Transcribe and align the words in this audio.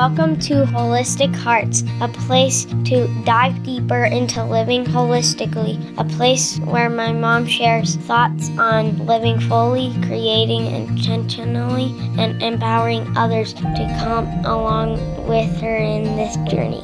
Welcome 0.00 0.38
to 0.38 0.64
Holistic 0.64 1.36
Hearts, 1.36 1.84
a 2.00 2.08
place 2.08 2.64
to 2.64 3.06
dive 3.26 3.62
deeper 3.62 4.04
into 4.04 4.42
living 4.42 4.82
holistically, 4.82 5.76
a 5.98 6.04
place 6.16 6.58
where 6.60 6.88
my 6.88 7.12
mom 7.12 7.46
shares 7.46 7.96
thoughts 7.96 8.48
on 8.56 9.04
living 9.04 9.38
fully, 9.40 9.92
creating 10.06 10.64
intentionally, 10.64 11.94
and 12.18 12.42
empowering 12.42 13.14
others 13.14 13.52
to 13.52 13.98
come 14.00 14.26
along 14.46 14.92
with 15.28 15.54
her 15.60 15.76
in 15.76 16.04
this 16.16 16.34
journey. 16.50 16.80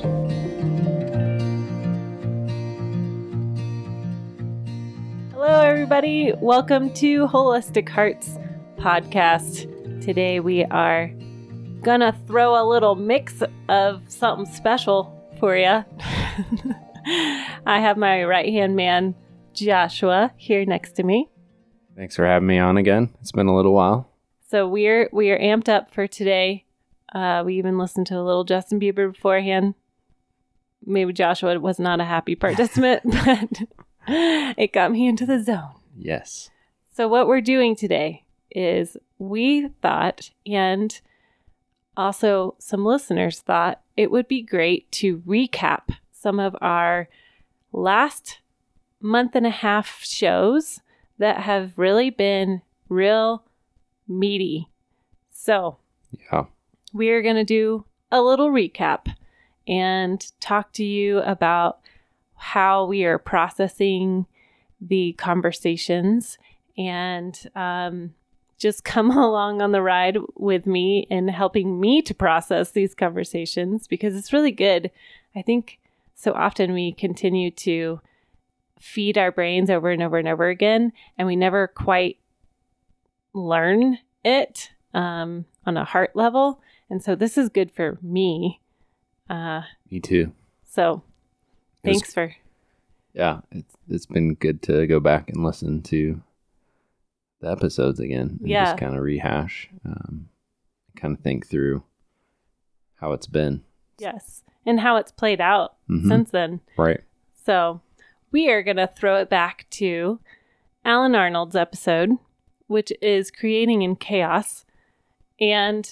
Hello, 5.32 5.62
everybody. 5.62 6.34
Welcome 6.36 6.92
to 6.96 7.28
Holistic 7.28 7.88
Hearts 7.88 8.36
podcast. 8.76 10.02
Today 10.02 10.38
we 10.38 10.66
are 10.66 11.10
gonna 11.82 12.16
throw 12.26 12.60
a 12.60 12.64
little 12.66 12.94
mix 12.94 13.42
of 13.68 14.02
something 14.10 14.46
special 14.46 15.12
for 15.38 15.56
you. 15.56 15.64
I 17.66 17.80
have 17.80 17.96
my 17.96 18.24
right 18.24 18.52
hand 18.52 18.76
man, 18.76 19.14
Joshua, 19.54 20.32
here 20.36 20.64
next 20.64 20.92
to 20.92 21.02
me. 21.02 21.30
Thanks 21.96 22.16
for 22.16 22.26
having 22.26 22.48
me 22.48 22.58
on 22.58 22.76
again. 22.76 23.14
It's 23.20 23.32
been 23.32 23.46
a 23.46 23.56
little 23.56 23.72
while. 23.72 24.10
So 24.48 24.68
we're 24.68 25.08
we 25.12 25.30
are 25.30 25.38
amped 25.38 25.68
up 25.68 25.92
for 25.92 26.06
today. 26.06 26.64
Uh, 27.14 27.42
we 27.44 27.56
even 27.56 27.78
listened 27.78 28.06
to 28.08 28.18
a 28.18 28.22
little 28.22 28.44
Justin 28.44 28.80
Bieber 28.80 29.12
beforehand. 29.12 29.74
Maybe 30.84 31.12
Joshua 31.12 31.58
was 31.58 31.78
not 31.78 32.00
a 32.00 32.04
happy 32.04 32.34
participant, 32.34 33.02
but 33.04 33.62
it 34.58 34.72
got 34.72 34.92
me 34.92 35.06
into 35.06 35.26
the 35.26 35.42
zone. 35.42 35.74
Yes. 35.96 36.50
So, 36.92 37.08
what 37.08 37.26
we're 37.26 37.40
doing 37.40 37.74
today 37.74 38.24
is 38.50 38.96
we 39.18 39.68
thought, 39.82 40.30
and 40.46 41.00
also 41.96 42.54
some 42.58 42.84
listeners 42.84 43.40
thought, 43.40 43.80
it 43.96 44.10
would 44.10 44.28
be 44.28 44.42
great 44.42 44.90
to 44.92 45.18
recap 45.18 45.96
some 46.12 46.38
of 46.38 46.56
our 46.60 47.08
last 47.72 48.40
month 49.00 49.34
and 49.34 49.46
a 49.46 49.50
half 49.50 50.04
shows 50.04 50.80
that 51.18 51.38
have 51.40 51.78
really 51.78 52.10
been 52.10 52.62
real 52.88 53.44
meaty. 54.08 54.68
So, 55.30 55.78
Yeah. 56.30 56.44
we 56.92 57.10
are 57.10 57.22
going 57.22 57.36
to 57.36 57.44
do 57.44 57.84
a 58.10 58.22
little 58.22 58.50
recap 58.50 59.14
and 59.66 60.24
talk 60.40 60.72
to 60.74 60.84
you 60.84 61.18
about 61.20 61.80
how 62.34 62.84
we 62.84 63.04
are 63.04 63.18
processing 63.18 64.26
the 64.80 65.14
conversations 65.14 66.38
and 66.76 67.48
um, 67.54 68.14
just 68.58 68.84
come 68.84 69.10
along 69.16 69.60
on 69.62 69.72
the 69.72 69.82
ride 69.82 70.18
with 70.36 70.66
me 70.66 71.06
in 71.10 71.28
helping 71.28 71.80
me 71.80 72.02
to 72.02 72.14
process 72.14 72.70
these 72.70 72.94
conversations 72.94 73.86
because 73.86 74.14
it's 74.16 74.32
really 74.32 74.52
good. 74.52 74.90
I 75.34 75.42
think 75.42 75.78
so 76.14 76.32
often 76.32 76.72
we 76.72 76.92
continue 76.92 77.50
to 77.52 78.00
feed 78.78 79.18
our 79.18 79.30
brains 79.32 79.70
over 79.70 79.90
and 79.90 80.02
over 80.02 80.18
and 80.18 80.28
over 80.28 80.48
again, 80.48 80.92
and 81.18 81.26
we 81.26 81.36
never 81.36 81.66
quite 81.66 82.18
learn 83.34 83.98
it 84.24 84.70
um, 84.94 85.44
on 85.66 85.76
a 85.76 85.84
heart 85.84 86.12
level. 86.14 86.60
And 86.88 87.02
so 87.02 87.14
this 87.14 87.36
is 87.36 87.48
good 87.48 87.70
for 87.70 87.98
me. 88.02 88.60
Uh, 89.28 89.62
Me 89.90 90.00
too. 90.00 90.32
so 90.64 91.02
It 91.82 91.88
was- 91.88 91.96
thanks 91.98 92.14
for 92.14 92.34
Yeah. 93.12 93.40
It's, 93.50 93.74
it's 93.88 94.06
been 94.06 94.34
good 94.34 94.62
to 94.62 94.86
go 94.86 95.00
back 95.00 95.28
and 95.28 95.42
listen 95.44 95.82
to 95.84 96.22
the 97.40 97.50
episodes 97.50 98.00
again 98.00 98.38
and 98.40 98.48
Yeah. 98.48 98.64
just 98.66 98.78
kind 98.78 98.94
of 98.96 99.02
rehash, 99.02 99.68
um, 99.84 100.28
kind 100.96 101.16
of 101.16 101.22
think 101.22 101.46
through 101.46 101.82
how 102.96 103.12
it's 103.12 103.26
been. 103.26 103.62
yes 103.98 104.42
and 104.66 104.80
how 104.80 104.96
it's 104.96 105.12
played 105.12 105.40
out 105.40 105.76
Mhm. 105.88 106.08
since 106.08 106.30
then. 106.30 106.60
Right. 106.76 107.00
So 107.34 107.80
we 108.32 108.50
are 108.50 108.62
going 108.62 108.76
to 108.78 108.86
throw 108.88 109.16
it 109.16 109.30
back 109.30 109.64
to 109.70 110.20
Alan 110.84 111.14
Arnold's 111.14 111.56
episode, 111.56 112.10
which 112.66 112.92
is 113.00 113.30
Creating 113.30 113.80
in 113.82 113.96
Chaos. 113.96 114.64
And 115.40 115.90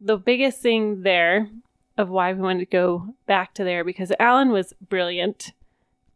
the 0.00 0.16
biggest 0.16 0.60
thing 0.60 1.02
there 1.02 1.48
of 1.96 2.08
why 2.08 2.32
we 2.32 2.40
wanted 2.40 2.60
to 2.60 2.66
go 2.66 3.14
back 3.26 3.54
to 3.54 3.64
there 3.64 3.84
because 3.84 4.12
Alan 4.18 4.50
was 4.50 4.72
brilliant. 4.80 5.52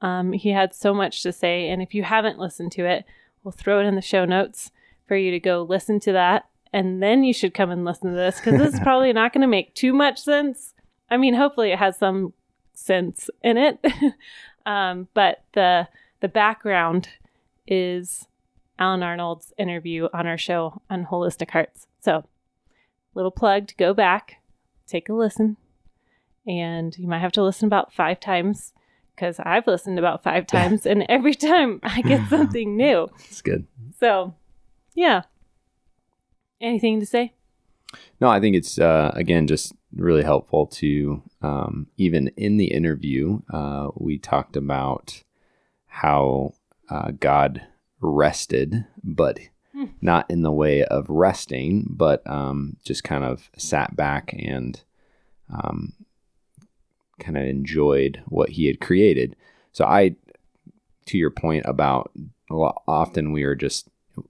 Um, 0.00 0.32
he 0.32 0.50
had 0.50 0.74
so 0.74 0.94
much 0.94 1.22
to 1.22 1.32
say. 1.32 1.69
And 1.69 1.82
if 1.82 1.94
you 1.94 2.03
haven't 2.04 2.38
listened 2.38 2.72
to 2.72 2.84
it, 2.86 3.04
we'll 3.42 3.53
throw 3.53 3.80
it 3.80 3.84
in 3.84 3.94
the 3.94 4.03
show 4.03 4.25
notes 4.25 4.70
for 5.06 5.16
you 5.16 5.30
to 5.30 5.41
go 5.41 5.62
listen 5.62 6.00
to 6.00 6.12
that. 6.12 6.48
And 6.72 7.03
then 7.03 7.22
you 7.22 7.34
should 7.34 7.53
come 7.53 7.70
and 7.70 7.84
listen 7.84 8.10
to 8.10 8.16
this 8.16 8.36
because 8.41 8.58
this 8.58 8.75
is 8.75 8.80
probably 8.82 9.12
not 9.12 9.32
going 9.32 9.42
to 9.42 9.47
make 9.47 9.75
too 9.75 9.92
much 9.92 10.20
sense. 10.20 10.75
I 11.10 11.16
mean, 11.16 11.34
hopefully 11.34 11.72
it 11.72 11.78
has 11.78 11.98
some 11.98 12.32
sense 12.72 13.28
in 13.42 13.56
it. 13.58 13.78
um, 14.66 15.08
but 15.14 15.44
the 15.53 15.88
the 16.20 16.28
background 16.28 17.08
is 17.66 18.26
Alan 18.78 19.03
Arnold's 19.03 19.53
interview 19.59 20.09
on 20.14 20.26
our 20.26 20.38
show 20.38 20.80
on 20.88 21.06
Holistic 21.06 21.50
Hearts. 21.50 21.86
So, 22.00 22.24
little 23.14 23.30
plug 23.30 23.69
to 23.69 23.76
go 23.76 23.92
back, 23.92 24.36
take 24.86 25.09
a 25.09 25.14
listen, 25.14 25.56
and 26.47 26.97
you 26.97 27.06
might 27.06 27.20
have 27.20 27.32
to 27.32 27.42
listen 27.42 27.66
about 27.66 27.92
five 27.92 28.19
times 28.19 28.72
because 29.14 29.38
I've 29.40 29.66
listened 29.66 29.98
about 29.98 30.22
five 30.22 30.46
times, 30.56 30.86
and 30.86 31.04
every 31.08 31.34
time 31.34 31.80
I 31.82 32.02
get 32.02 32.26
something 32.28 32.76
new. 32.76 33.08
It's 33.28 33.42
good. 33.42 33.66
So, 33.98 34.34
yeah. 34.94 35.22
Anything 36.60 37.00
to 37.00 37.06
say? 37.06 37.34
No, 38.20 38.28
I 38.28 38.40
think 38.40 38.56
it's, 38.56 38.78
uh, 38.78 39.10
again, 39.14 39.46
just 39.46 39.72
really 39.94 40.22
helpful 40.22 40.66
to, 40.66 41.22
um, 41.42 41.88
even 41.96 42.28
in 42.36 42.56
the 42.56 42.72
interview, 42.72 43.40
uh, 43.52 43.88
we 43.96 44.18
talked 44.18 44.56
about 44.56 45.22
how 45.86 46.54
uh, 46.88 47.10
God 47.18 47.62
rested, 48.00 48.86
but 49.02 49.38
Hmm. 49.74 49.86
not 50.02 50.30
in 50.30 50.42
the 50.42 50.52
way 50.52 50.84
of 50.84 51.08
resting, 51.08 51.86
but 51.88 52.20
um, 52.26 52.76
just 52.84 53.04
kind 53.04 53.24
of 53.24 53.50
sat 53.56 53.96
back 53.96 54.34
and 54.38 54.82
um, 55.50 55.94
kind 57.18 57.36
of 57.36 57.44
enjoyed 57.44 58.22
what 58.26 58.50
he 58.50 58.66
had 58.66 58.80
created. 58.80 59.36
So 59.72 59.84
I, 59.84 60.16
to 61.06 61.18
your 61.18 61.30
point 61.30 61.64
about 61.66 62.10
often 62.50 63.32
we 63.32 63.42
are 63.44 63.54
just 63.54 63.88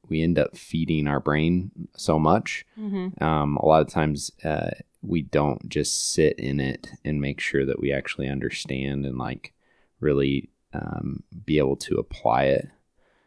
we 0.08 0.22
end 0.22 0.38
up 0.38 0.56
feeding 0.56 1.08
our 1.08 1.18
brain 1.20 1.70
so 1.96 2.18
much. 2.18 2.64
Mm-hmm. 2.78 3.22
Um, 3.22 3.56
a 3.56 3.66
lot 3.66 3.82
of 3.82 3.88
times 3.88 4.30
uh, 4.44 4.70
we 5.02 5.22
don't 5.22 5.68
just 5.68 6.12
sit 6.12 6.38
in 6.38 6.60
it 6.60 6.88
and 7.04 7.20
make 7.20 7.40
sure 7.40 7.66
that 7.66 7.80
we 7.80 7.92
actually 7.92 8.28
understand 8.28 9.04
and 9.04 9.18
like 9.18 9.52
really 9.98 10.48
um, 10.72 11.24
be 11.44 11.58
able 11.58 11.76
to 11.76 11.96
apply 11.96 12.44
it 12.44 12.68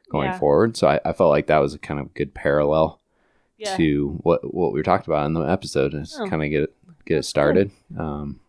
going 0.09 0.27
Yeah. 0.29 0.39
forward. 0.39 0.77
So 0.77 0.87
I, 0.87 0.99
I 1.03 1.11
felt 1.13 1.29
like 1.31 1.47
that 1.47 1.59
was 1.59 1.73
a 1.73 1.79
kind 1.79 1.99
of 1.99 2.13
good 2.13 2.33
parallel 2.33 3.01
Yeah. 3.57 3.75
to 3.75 4.19
what 4.23 4.53
what 4.53 4.71
we 4.71 4.79
were 4.79 4.83
talking 4.83 5.13
about 5.13 5.25
in 5.25 5.33
the 5.33 5.41
episode. 5.41 5.93
Is 5.93 6.17
Oh. 6.19 6.25
kind 6.27 6.41
of 6.43 6.49
get 6.49 6.63
it 6.63 6.75
get 7.05 7.17
it 7.17 7.23
started. 7.23 7.69
Um, 7.97 8.39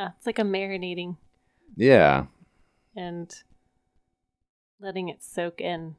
yeah. 0.00 0.10
It's 0.16 0.26
like 0.26 0.38
a 0.38 0.42
marinating 0.42 1.16
yeah, 1.76 2.26
and 2.96 3.32
letting 4.80 5.08
it 5.08 5.22
soak 5.22 5.60
in. 5.60 5.96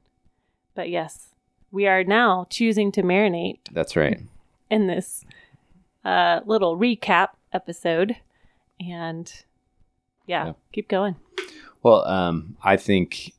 But 0.75 0.89
yes, 0.89 1.29
we 1.71 1.87
are 1.87 2.03
now 2.03 2.45
choosing 2.49 2.91
to 2.93 3.03
marinate 3.03 3.59
that's 3.71 3.95
right. 3.95 4.19
in 4.69 4.87
this 4.87 5.23
uh, 6.03 6.41
little 6.45 6.77
recap 6.77 7.29
episode. 7.53 8.17
And 8.79 9.31
yeah, 10.25 10.45
Yeah. 10.47 10.53
keep 10.73 10.87
going. 10.87 11.15
Well, 11.83 12.05
um, 12.07 12.57
I 12.63 12.77
think 12.77 13.33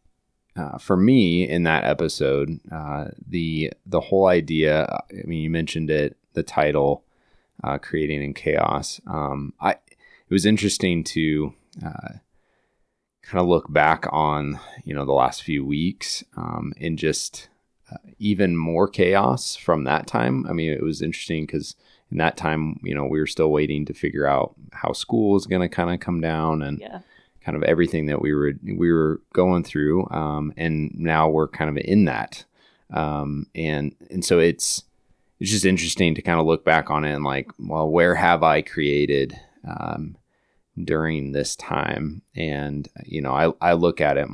uh, 0.57 0.79
for 0.79 0.97
me 0.97 1.49
in 1.49 1.65
that 1.65 1.85
episode, 1.85 2.61
uh, 2.71 3.09
the 3.29 3.73
the 3.87 4.01
whole 4.01 4.27
idea. 4.27 4.85
I 5.11 5.27
mean, 5.27 5.43
you 5.43 5.51
mentioned 5.51 5.91
it, 5.91 6.17
the 6.35 6.43
title, 6.43 7.05
uh, 7.65 7.79
"Creating 7.79 8.23
in 8.23 8.35
Chaos." 8.35 9.01
Um, 9.07 9.55
I 9.61 9.77
it 10.33 10.35
was 10.35 10.47
interesting 10.47 11.05
to 11.05 11.53
uh, 11.85 12.15
kind 13.23 13.39
of 13.43 13.47
look 13.47 13.71
back 13.71 14.07
on 14.11 14.59
you 14.83 14.95
know 14.95 15.05
the 15.05 15.13
last 15.13 15.43
few 15.43 15.63
weeks 15.63 16.25
um, 16.39 16.73
and 16.81 16.99
just 16.99 17.51
uh, 17.93 17.99
even 18.19 18.57
more 18.57 18.89
chaos 18.89 19.57
from 19.57 19.85
that 19.85 20.07
time. 20.07 20.47
I 20.49 20.55
mean, 20.55 20.73
it 20.73 20.83
was 20.83 21.03
interesting 21.03 21.45
because 21.45 21.77
in 22.11 22.17
that 22.17 22.39
time, 22.39 22.81
you 22.83 22.95
know, 22.95 23.05
we 23.05 23.21
were 23.21 23.27
still 23.27 23.53
waiting 23.53 23.85
to 23.85 23.93
figure 23.93 24.27
out 24.27 24.55
how 24.73 24.93
school 24.95 25.33
was 25.35 25.47
going 25.47 25.61
to 25.61 25.69
kind 25.69 25.91
of 25.93 26.01
come 26.01 26.23
down 26.23 26.63
and 26.63 26.81
Yeah. 26.81 27.01
kind 27.45 27.55
of 27.55 27.63
everything 27.65 28.07
that 28.07 28.23
we 28.23 28.33
were 28.33 28.55
we 28.65 28.91
were 28.91 29.21
going 29.35 29.65
through 29.65 30.09
um, 30.09 30.55
and 30.57 30.95
now 30.95 31.29
we're 31.29 31.47
kind 31.49 31.69
of 31.69 31.77
in 31.85 32.07
that 32.07 32.47
um, 32.91 33.49
and 33.55 33.95
and 34.11 34.25
so 34.25 34.39
it's 34.39 34.85
it's 35.41 35.51
just 35.51 35.67
interesting 35.67 36.15
to 36.15 36.23
kind 36.23 36.41
of 36.41 36.47
look 36.47 36.65
back 36.65 36.91
on 36.91 37.05
it 37.05 37.13
and 37.13 37.23
like 37.23 37.51
well 37.59 37.87
where 37.91 38.15
have 38.15 38.43
I 38.43 38.63
created 38.63 39.39
um, 39.69 40.17
during 40.83 41.33
this 41.33 41.55
time 41.57 42.23
and 42.35 42.89
you 43.05 43.21
know 43.21 43.33
I, 43.33 43.71
I 43.71 43.73
look 43.75 44.01
at 44.01 44.17
it 44.17 44.29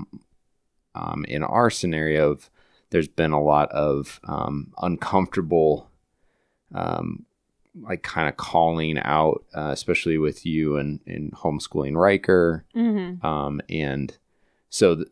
um, 0.95 1.25
in 1.27 1.43
our 1.43 1.71
scenario 1.71 2.31
of 2.31 2.51
there's 2.91 3.09
been 3.09 3.33
a 3.33 3.43
lot 3.43 3.71
of 3.71 4.21
um, 4.25 4.73
uncomfortable 4.81 5.91
um, 6.75 7.27
like 7.83 8.03
kind 8.03 8.29
of 8.29 8.37
calling 8.37 8.99
out, 8.99 9.45
uh, 9.55 9.71
especially 9.73 10.19
with 10.19 10.45
you 10.45 10.77
and, 10.77 11.01
and 11.07 11.33
homeschooling 11.33 11.97
Riker. 11.97 12.65
Mm-hmm. 12.75 13.25
Um, 13.25 13.61
and 13.69 14.17
so 14.71 14.97
the, 14.97 15.07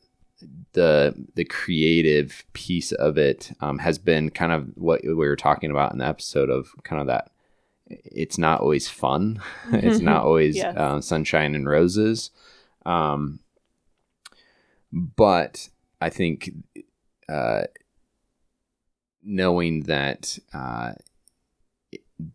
the, 0.73 1.27
the 1.35 1.45
creative 1.45 2.45
piece 2.53 2.93
of 2.93 3.19
it 3.19 3.53
um, 3.61 3.79
has 3.79 3.99
been 3.99 4.31
kind 4.31 4.53
of 4.53 4.69
what 4.75 5.03
we 5.05 5.15
were 5.15 5.37
talking 5.37 5.71
about 5.71 5.93
in 5.93 5.99
the 5.99 6.07
episode 6.07 6.51
of 6.51 6.71
kind 6.83 7.01
of 7.01 7.07
that 7.07 7.31
it's 7.89 8.39
not 8.39 8.61
always 8.61 8.89
fun. 8.89 9.41
it's 9.73 10.01
not 10.01 10.23
always 10.27 10.57
Yes. 10.57 10.77
uh, 10.77 11.01
sunshine 11.01 11.55
and 11.55 11.69
roses. 11.69 12.31
Um, 12.85 13.41
but 14.93 15.69
I 16.01 16.11
think 16.11 16.51
uh, 17.29 17.63
knowing 19.23 19.83
that 19.85 20.39
uh, 20.55 20.93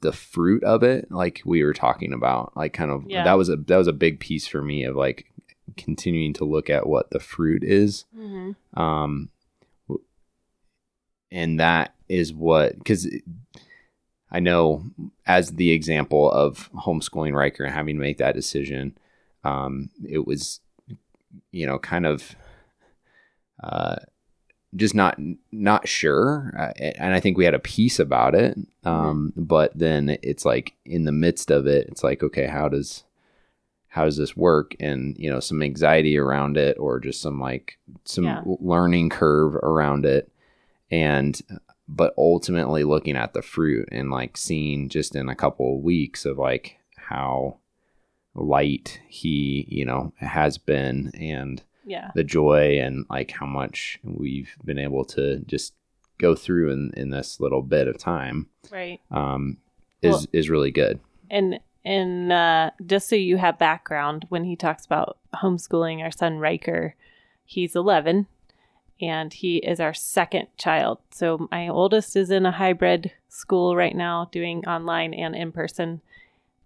the 0.01 0.11
fruit 0.11 0.63
of 0.63 0.83
it, 0.83 1.11
like 1.11 1.41
we 1.45 1.63
were 1.63 1.73
talking 1.73 2.13
about, 2.13 2.55
like 2.55 2.73
kind 2.73 2.91
of 2.91 3.05
Yeah. 3.07 3.23
that 3.23 3.33
was 3.37 3.49
a 3.49 3.55
that 3.55 3.77
was 3.77 3.87
a 3.87 3.93
big 3.93 4.19
piece 4.19 4.47
for 4.47 4.61
me 4.61 4.83
of 4.83 4.95
like 4.95 5.31
continuing 5.77 6.33
to 6.33 6.43
look 6.45 6.69
at 6.69 6.85
what 6.87 7.09
the 7.11 7.19
fruit 7.19 7.63
is 7.63 8.03
Mm-hmm. 8.17 8.79
um 8.79 9.29
and 11.31 11.59
that 11.61 11.95
is 12.09 12.33
what 12.33 12.77
because 12.77 13.07
i 14.31 14.39
know 14.39 14.83
as 15.25 15.51
the 15.51 15.71
example 15.71 16.31
of 16.31 16.71
homeschooling 16.73 17.33
Riker 17.33 17.63
and 17.63 17.73
having 17.73 17.95
to 17.95 18.01
make 18.01 18.17
that 18.17 18.35
decision 18.35 18.97
um 19.43 19.89
it 20.07 20.25
was 20.25 20.59
you 21.51 21.65
know 21.65 21.79
kind 21.79 22.05
of 22.05 22.35
uh 23.63 23.95
just 24.75 24.95
not 24.95 25.19
not 25.51 25.87
sure 25.87 26.53
uh, 26.57 26.71
and 26.79 27.13
i 27.13 27.19
think 27.19 27.37
we 27.37 27.45
had 27.45 27.53
a 27.53 27.59
piece 27.59 27.99
about 27.99 28.33
it 28.33 28.57
um 28.85 29.33
but 29.35 29.77
then 29.77 30.17
it's 30.23 30.45
like 30.45 30.73
in 30.85 31.03
the 31.03 31.11
midst 31.11 31.51
of 31.51 31.67
it 31.67 31.87
it's 31.87 32.03
like 32.03 32.23
okay 32.23 32.47
how 32.47 32.69
does 32.69 33.03
how 33.91 34.05
does 34.05 34.15
this 34.15 34.37
work? 34.37 34.73
And 34.79 35.17
you 35.17 35.29
know 35.29 35.41
some 35.41 35.61
anxiety 35.61 36.17
around 36.17 36.55
it 36.57 36.77
or 36.79 36.99
just 36.99 37.21
some 37.21 37.39
like 37.39 37.77
some 38.05 38.23
Yeah. 38.23 38.41
learning 38.45 39.09
curve 39.09 39.55
around 39.55 40.05
it. 40.05 40.31
And 40.89 41.39
but 41.93 42.13
ultimately 42.17 42.83
looking 42.83 43.15
at 43.17 43.33
the 43.33 43.41
fruit 43.41 43.87
and 43.91 44.09
like 44.11 44.37
seeing 44.37 44.87
just 44.89 45.15
in 45.15 45.27
a 45.29 45.35
couple 45.35 45.75
of 45.77 45.83
weeks 45.83 46.25
of 46.25 46.37
like 46.37 46.77
how 46.95 47.57
light 48.33 49.01
he 49.09 49.65
you 49.67 49.83
know 49.85 50.13
has 50.17 50.57
been 50.57 51.11
and 51.19 51.61
Yeah. 51.85 52.11
the 52.15 52.23
joy 52.23 52.79
and 52.79 53.05
like 53.09 53.31
how 53.31 53.45
much 53.45 53.99
we've 54.03 54.55
been 54.63 54.77
able 54.79 55.03
to 55.05 55.39
just 55.39 55.73
go 56.17 56.35
through 56.35 56.71
in 56.71 56.91
in 56.95 57.09
this 57.09 57.39
little 57.39 57.61
bit 57.61 57.87
of 57.87 57.97
time 57.97 58.47
Right. 58.71 59.01
um 59.11 59.57
is 60.01 60.11
Well- 60.13 60.25
is 60.31 60.49
really 60.49 60.71
good 60.71 60.99
And 61.29 61.59
and 61.83 62.31
uh, 62.31 62.69
just 62.85 63.09
so 63.09 63.15
you 63.15 63.37
have 63.37 63.57
background, 63.57 64.27
when 64.29 64.43
he 64.43 64.55
talks 64.55 64.85
about 64.85 65.17
homeschooling 65.33 65.99
our 66.03 66.11
son 66.11 66.37
Riker, 66.37 66.93
he's 67.43 67.75
11 67.75 68.27
and 69.01 69.33
he 69.33 69.57
is 69.57 69.79
our 69.79 69.93
second 69.93 70.47
child. 70.57 70.99
So 71.11 71.47
my 71.51 71.67
oldest 71.67 72.15
is 72.15 72.29
in 72.29 72.45
a 72.45 72.51
hybrid 72.51 73.11
school 73.29 73.75
right 73.75 73.95
now, 73.95 74.29
doing 74.31 74.65
online 74.65 75.13
and 75.13 75.35
in 75.35 75.51
person. 75.51 76.01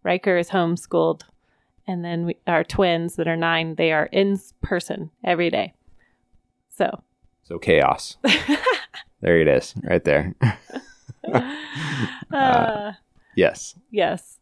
Riker 0.03 0.37
is 0.37 0.49
homeschooled, 0.49 1.23
and 1.87 2.05
then 2.05 2.25
we, 2.25 2.37
our 2.45 2.63
twins 2.63 3.15
that 3.15 3.27
are 3.27 3.35
nine, 3.35 3.75
they 3.75 3.91
are 3.91 4.05
in 4.11 4.39
person 4.61 5.09
every 5.23 5.49
day. 5.49 5.73
So, 6.69 7.01
so 7.43 7.57
chaos 7.57 8.17
there 9.21 9.39
it 9.39 9.47
is 9.47 9.73
right 9.83 10.03
there 10.03 10.35
uh, 12.33 12.91
yes 13.35 13.75
Yes. 13.91 14.39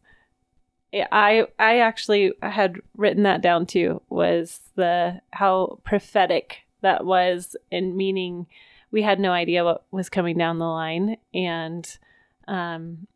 Yeah, 0.92 1.08
I 1.10 1.46
I 1.58 1.78
actually 1.80 2.32
had 2.40 2.80
written 2.96 3.24
that 3.24 3.40
down 3.40 3.66
too 3.66 4.00
was 4.08 4.60
the 4.76 5.20
how 5.32 5.80
prophetic 5.84 6.63
that 6.84 7.04
was 7.04 7.56
in 7.70 7.96
meaning 7.96 8.46
we 8.90 9.02
had 9.02 9.18
no 9.18 9.32
idea 9.32 9.64
what 9.64 9.84
was 9.90 10.08
coming 10.08 10.38
down 10.38 10.58
the 10.58 10.66
line. 10.66 11.16
And 11.32 11.98
um 12.46 13.08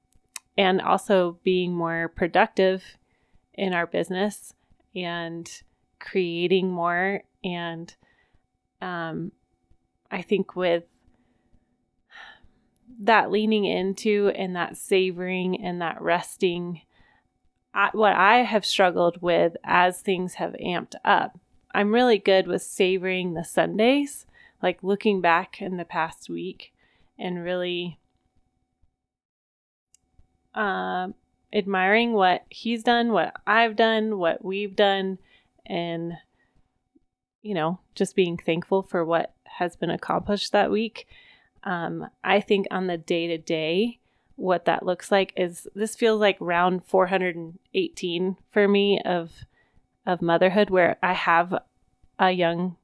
and 0.56 0.80
also 0.80 1.38
being 1.44 1.72
more 1.72 2.08
productive 2.08 2.82
in 3.54 3.72
our 3.72 3.86
business 3.86 4.54
and 4.96 5.48
creating 6.00 6.70
more. 6.70 7.22
And 7.44 7.94
um 8.80 9.32
I 10.10 10.22
think 10.22 10.56
with 10.56 10.84
that 13.00 13.30
leaning 13.30 13.66
into 13.66 14.32
and 14.34 14.56
that 14.56 14.76
savoring 14.76 15.62
and 15.62 15.80
that 15.80 16.00
resting 16.00 16.80
I, 17.72 17.90
what 17.92 18.14
i 18.14 18.38
have 18.38 18.66
struggled 18.66 19.22
with 19.22 19.56
as 19.62 20.00
things 20.00 20.34
have 20.34 20.54
amped 20.54 20.94
up 21.04 21.38
i'm 21.78 21.92
really 21.92 22.18
good 22.18 22.46
with 22.46 22.62
savoring 22.62 23.34
the 23.34 23.44
sundays 23.44 24.26
like 24.62 24.82
looking 24.82 25.20
back 25.20 25.62
in 25.62 25.76
the 25.76 25.84
past 25.84 26.28
week 26.28 26.72
and 27.18 27.42
really 27.42 27.98
um 30.54 31.14
admiring 31.52 32.12
what 32.12 32.44
he's 32.50 32.82
done 32.82 33.12
what 33.12 33.34
i've 33.46 33.76
done 33.76 34.18
what 34.18 34.44
we've 34.44 34.76
done 34.76 35.18
and 35.66 36.14
you 37.42 37.54
know 37.54 37.78
just 37.94 38.14
being 38.14 38.36
thankful 38.36 38.82
for 38.82 39.04
what 39.04 39.34
has 39.58 39.76
been 39.76 39.90
accomplished 39.90 40.52
that 40.52 40.70
week. 40.70 41.06
Um, 41.64 42.08
I 42.24 42.40
think 42.40 42.66
on 42.70 42.86
the 42.86 42.96
day 42.96 43.26
to 43.26 43.38
day, 43.38 43.98
what 44.36 44.64
that 44.66 44.86
looks 44.86 45.10
like 45.10 45.32
is 45.36 45.66
this 45.74 45.96
feels 45.96 46.20
like 46.20 46.36
round 46.40 46.84
418 46.84 48.36
for 48.50 48.68
me 48.68 49.00
of 49.04 49.32
of 50.06 50.22
motherhood, 50.22 50.70
where 50.70 50.96
I 51.02 51.12
have 51.12 51.58
a 52.18 52.30
young 52.30 52.76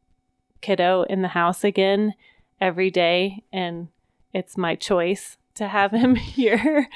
kiddo 0.60 1.02
in 1.02 1.22
the 1.22 1.28
house 1.28 1.64
again 1.64 2.14
every 2.60 2.90
day, 2.90 3.44
and 3.52 3.88
it's 4.32 4.56
my 4.56 4.74
choice 4.74 5.36
to 5.54 5.68
have 5.68 5.92
him 5.92 6.14
here, 6.14 6.88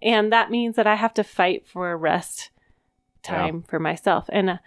and 0.00 0.32
that 0.32 0.50
means 0.50 0.76
that 0.76 0.86
I 0.86 0.96
have 0.96 1.14
to 1.14 1.24
fight 1.24 1.66
for 1.66 1.96
rest 1.96 2.50
time 3.22 3.62
for 3.62 3.78
myself, 3.78 4.28
and 4.32 4.58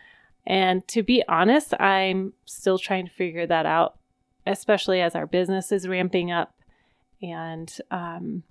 and 0.48 0.88
to 0.89 1.01
be 1.01 1.24
honest, 1.27 1.74
I'm 1.80 2.33
still 2.45 2.77
trying 2.77 3.06
to 3.06 3.12
figure 3.12 3.48
that 3.48 3.66
out 3.66 3.98
especially 4.45 5.01
as 5.01 5.16
our 5.16 5.25
business 5.25 5.71
is 5.71 5.88
ramping 5.88 6.31
up 6.31 6.54
and 7.21 7.78
um, 7.92 8.44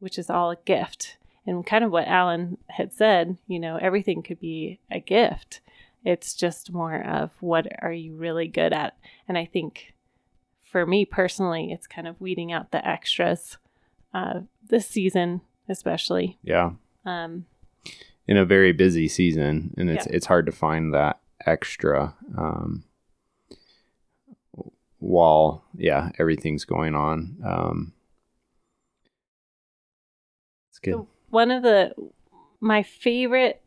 which 0.00 0.18
is 0.18 0.30
all 0.30 0.50
a 0.50 0.56
gift. 0.64 1.16
And 1.46 1.64
kind 1.64 1.82
of 1.82 1.90
what 1.90 2.06
alan 2.06 2.58
had 2.68 2.92
said 2.92 3.38
you 3.46 3.58
know 3.58 3.78
everything 3.80 4.22
could 4.22 4.38
be 4.38 4.80
a 4.90 5.00
gift 5.00 5.62
it's 6.04 6.34
just 6.34 6.72
more 6.72 7.02
of 7.04 7.30
what 7.40 7.66
are 7.82 7.92
you 7.92 8.16
really 8.16 8.48
good 8.48 8.72
at? 8.72 8.96
And 9.26 9.36
i 9.38 9.44
think 9.44 9.94
for 10.62 10.84
me 10.86 11.04
personally 11.04 11.72
it's 11.72 11.86
kind 11.86 12.06
of 12.06 12.20
weeding 12.20 12.52
out 12.52 12.70
the 12.72 12.86
extras 12.86 13.56
uh, 14.14 14.40
this 14.68 14.86
season 14.88 15.40
especially. 15.68 16.38
Yeah. 16.42 16.70
Um, 17.04 17.44
in 18.26 18.36
a 18.36 18.44
very 18.44 18.72
busy 18.72 19.08
season 19.08 19.74
and 19.76 19.90
it's 19.90 20.06
Yeah. 20.06 20.12
it's 20.16 20.26
hard 20.26 20.46
to 20.46 20.52
find 20.52 20.92
that 20.94 21.20
extra 21.46 22.14
um 22.36 22.84
while 24.98 25.64
yeah 25.76 26.10
everything's 26.18 26.64
going 26.64 26.94
on. 26.94 27.36
Um 27.44 27.92
it's 30.70 30.78
good. 30.78 30.94
So 30.94 31.08
one 31.30 31.50
of 31.50 31.62
the 31.62 31.94
my 32.60 32.82
favorite 32.82 33.62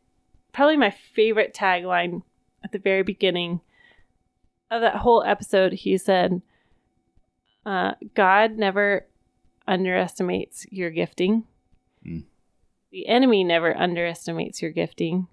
probably 0.52 0.78
my 0.78 0.92
favorite 0.92 1.54
tagline 1.54 2.24
at 2.64 2.72
the 2.72 2.80
very 2.80 3.04
beginning 3.04 3.62
of 4.70 4.82
that 4.82 4.98
whole 4.98 5.24
episode 5.24 5.74
he 5.74 5.98
said 5.98 6.42
uh, 7.66 7.94
god 8.16 8.58
never 8.58 9.06
underestimates 9.68 10.66
your 10.72 10.90
gifting. 10.90 11.44
Mm. 12.06 12.24
the 12.92 13.08
enemy 13.08 13.44
never 13.44 13.78
underestimates 13.78 14.62
your 14.62 14.72
gifting 14.72 15.28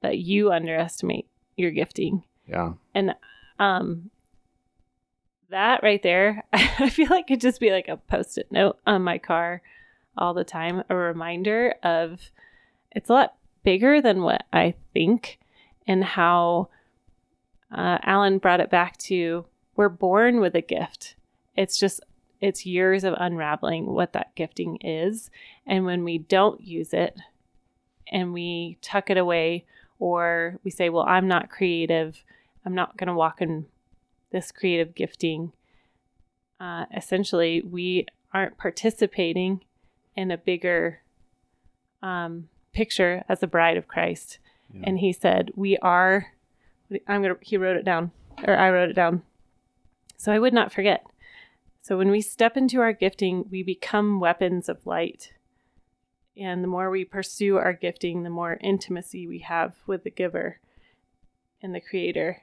but 0.00 0.18
you 0.18 0.52
underestimate 0.52 1.26
your 1.56 1.70
gifting. 1.70 2.22
Yeah. 2.46 2.74
And 2.94 3.14
um 3.58 4.10
that 5.50 5.82
right 5.82 6.02
there, 6.02 6.44
I 6.52 6.90
feel 6.90 7.08
like 7.08 7.26
could 7.26 7.40
just 7.40 7.60
be 7.60 7.72
like 7.72 7.88
a 7.88 7.96
post-it 7.96 8.52
note 8.52 8.78
on 8.86 9.02
my 9.02 9.18
car 9.18 9.62
all 10.16 10.34
the 10.34 10.44
time, 10.44 10.82
a 10.88 10.94
reminder 10.94 11.74
of 11.82 12.30
it's 12.92 13.08
a 13.08 13.12
lot 13.12 13.34
bigger 13.62 14.00
than 14.00 14.22
what 14.22 14.44
I 14.52 14.74
think 14.92 15.38
and 15.86 16.04
how 16.04 16.68
uh, 17.70 17.98
Alan 18.02 18.38
brought 18.38 18.60
it 18.60 18.70
back 18.70 18.96
to 18.98 19.46
we're 19.76 19.88
born 19.88 20.40
with 20.40 20.54
a 20.54 20.62
gift. 20.62 21.14
It's 21.56 21.78
just 21.78 22.00
it's 22.40 22.64
years 22.64 23.04
of 23.04 23.14
unraveling 23.18 23.86
what 23.86 24.12
that 24.12 24.34
gifting 24.36 24.76
is 24.76 25.28
and 25.66 25.84
when 25.84 26.04
we 26.04 26.18
don't 26.18 26.60
use 26.60 26.92
it 26.92 27.16
and 28.12 28.32
we 28.32 28.78
tuck 28.80 29.10
it 29.10 29.16
away 29.16 29.64
or 29.98 30.56
we 30.62 30.70
say 30.70 30.88
well 30.88 31.04
I'm 31.08 31.26
not 31.26 31.50
creative 31.50 32.22
I'm 32.64 32.74
not 32.74 32.96
going 32.96 33.08
to 33.08 33.14
walk 33.14 33.40
in 33.40 33.66
this 34.30 34.52
creative 34.52 34.94
gifting. 34.94 35.52
Uh, 36.60 36.84
essentially, 36.94 37.62
we 37.62 38.06
aren't 38.34 38.58
participating 38.58 39.62
in 40.16 40.30
a 40.30 40.36
bigger 40.36 41.00
um, 42.02 42.48
picture 42.78 43.24
as 43.28 43.40
the 43.40 43.46
bride 43.48 43.76
of 43.76 43.88
Christ. 43.88 44.38
Yeah. 44.72 44.82
And 44.84 44.98
he 45.00 45.12
said, 45.12 45.50
We 45.56 45.76
are, 45.78 46.28
I'm 47.08 47.22
going 47.22 47.34
to, 47.34 47.40
he 47.42 47.56
wrote 47.56 47.76
it 47.76 47.84
down, 47.84 48.12
or 48.46 48.56
I 48.56 48.70
wrote 48.70 48.88
it 48.90 48.94
down. 48.94 49.22
So 50.16 50.30
I 50.32 50.38
would 50.38 50.54
not 50.54 50.72
forget. 50.72 51.04
So 51.82 51.96
when 51.98 52.10
we 52.10 52.20
step 52.20 52.56
into 52.56 52.80
our 52.80 52.92
gifting, 52.92 53.46
we 53.50 53.62
become 53.62 54.20
weapons 54.20 54.68
of 54.68 54.86
light. 54.86 55.32
And 56.36 56.62
the 56.62 56.68
more 56.68 56.88
we 56.90 57.04
pursue 57.04 57.56
our 57.56 57.72
gifting, 57.72 58.22
the 58.22 58.30
more 58.30 58.58
intimacy 58.60 59.26
we 59.26 59.40
have 59.40 59.74
with 59.86 60.04
the 60.04 60.10
giver 60.10 60.60
and 61.62 61.74
the 61.74 61.80
creator. 61.80 62.42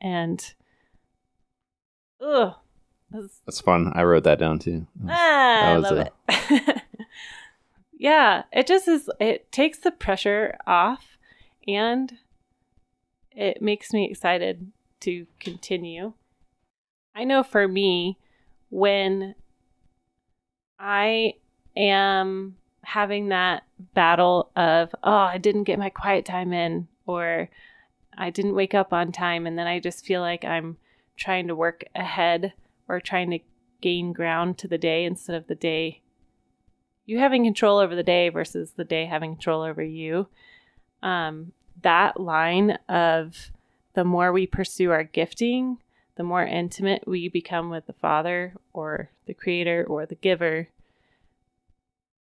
And, 0.00 0.54
ugh, 2.20 2.54
that's, 3.10 3.40
That's 3.44 3.60
fun. 3.60 3.92
I 3.94 4.04
wrote 4.04 4.24
that 4.24 4.38
down 4.38 4.58
too. 4.58 4.86
That 4.96 5.06
was- 5.06 5.16
ah, 5.18 5.64
I 5.72 5.76
love 5.76 5.98
a- 5.98 6.10
it. 6.28 6.75
yeah, 8.06 8.44
it 8.52 8.68
just 8.68 8.86
is, 8.86 9.10
it 9.18 9.50
takes 9.50 9.78
the 9.78 9.90
pressure 9.90 10.56
off 10.64 11.18
and 11.66 12.12
it 13.32 13.60
makes 13.60 13.92
me 13.92 14.08
excited 14.08 14.70
to 15.00 15.26
continue. 15.40 16.12
I 17.16 17.24
know 17.24 17.42
for 17.42 17.66
me, 17.66 18.16
when 18.70 19.34
I 20.78 21.34
am 21.76 22.54
having 22.84 23.30
that 23.30 23.64
battle 23.92 24.52
of, 24.54 24.94
oh, 25.02 25.10
I 25.10 25.38
didn't 25.38 25.64
get 25.64 25.80
my 25.80 25.90
quiet 25.90 26.24
time 26.24 26.52
in, 26.52 26.86
or 27.06 27.48
I 28.16 28.30
didn't 28.30 28.54
wake 28.54 28.72
up 28.72 28.92
on 28.92 29.10
time, 29.10 29.48
and 29.48 29.58
then 29.58 29.66
I 29.66 29.80
just 29.80 30.06
feel 30.06 30.20
like 30.20 30.44
I'm 30.44 30.76
trying 31.16 31.48
to 31.48 31.56
work 31.56 31.82
ahead 31.92 32.52
or 32.86 33.00
trying 33.00 33.32
to 33.32 33.40
gain 33.80 34.12
ground 34.12 34.58
to 34.58 34.68
the 34.68 34.78
day 34.78 35.02
instead 35.04 35.34
of 35.34 35.48
the 35.48 35.56
day 35.56 36.02
you 37.06 37.18
having 37.18 37.44
control 37.44 37.78
over 37.78 37.94
the 37.94 38.02
day 38.02 38.28
versus 38.28 38.72
the 38.72 38.84
day 38.84 39.06
having 39.06 39.34
control 39.34 39.62
over 39.62 39.82
you. 39.82 40.26
Um, 41.02 41.52
that 41.82 42.20
line 42.20 42.78
of 42.88 43.50
the 43.94 44.04
more 44.04 44.32
we 44.32 44.46
pursue 44.46 44.90
our 44.90 45.04
gifting, 45.04 45.78
the 46.16 46.24
more 46.24 46.44
intimate 46.44 47.06
we 47.06 47.28
become 47.28 47.70
with 47.70 47.86
the 47.86 47.92
Father 47.92 48.54
or 48.72 49.10
the 49.26 49.34
Creator 49.34 49.86
or 49.88 50.04
the 50.04 50.16
Giver, 50.16 50.68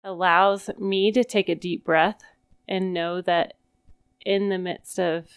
allows 0.03 0.69
me 0.77 1.11
to 1.11 1.23
take 1.23 1.49
a 1.49 1.55
deep 1.55 1.83
breath 1.83 2.21
and 2.67 2.93
know 2.93 3.21
that 3.21 3.55
in 4.25 4.49
the 4.49 4.57
midst 4.57 4.99
of 4.99 5.27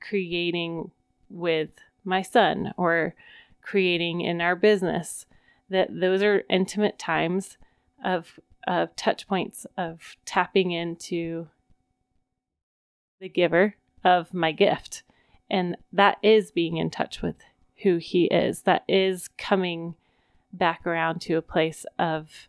creating 0.00 0.90
with 1.28 1.70
my 2.04 2.22
son 2.22 2.72
or 2.76 3.14
creating 3.60 4.20
in 4.20 4.40
our 4.40 4.54
business, 4.54 5.26
that 5.68 5.88
those 5.90 6.22
are 6.22 6.44
intimate 6.48 6.98
times 6.98 7.56
of 8.04 8.38
of 8.66 8.94
touch 8.96 9.26
points 9.28 9.66
of 9.76 10.16
tapping 10.24 10.72
into 10.72 11.48
the 13.20 13.28
giver 13.28 13.76
of 14.04 14.34
my 14.34 14.52
gift. 14.52 15.02
And 15.48 15.76
that 15.92 16.18
is 16.22 16.50
being 16.50 16.76
in 16.76 16.90
touch 16.90 17.22
with 17.22 17.36
who 17.82 17.98
he 17.98 18.24
is. 18.26 18.62
That 18.62 18.82
is 18.88 19.28
coming 19.38 19.94
back 20.52 20.86
around 20.86 21.20
to 21.22 21.34
a 21.34 21.42
place 21.42 21.86
of 21.98 22.48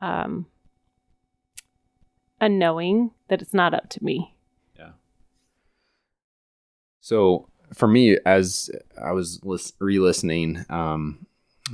um, 0.00 0.46
a 2.40 2.48
knowing 2.48 3.12
that 3.28 3.40
it's 3.40 3.54
not 3.54 3.72
up 3.72 3.88
to 3.90 4.04
me. 4.04 4.34
Yeah. 4.76 4.90
So 7.00 7.48
for 7.72 7.88
me, 7.88 8.18
as 8.26 8.70
I 9.02 9.12
was 9.12 9.40
re-listening, 9.78 10.64
um, 10.68 11.26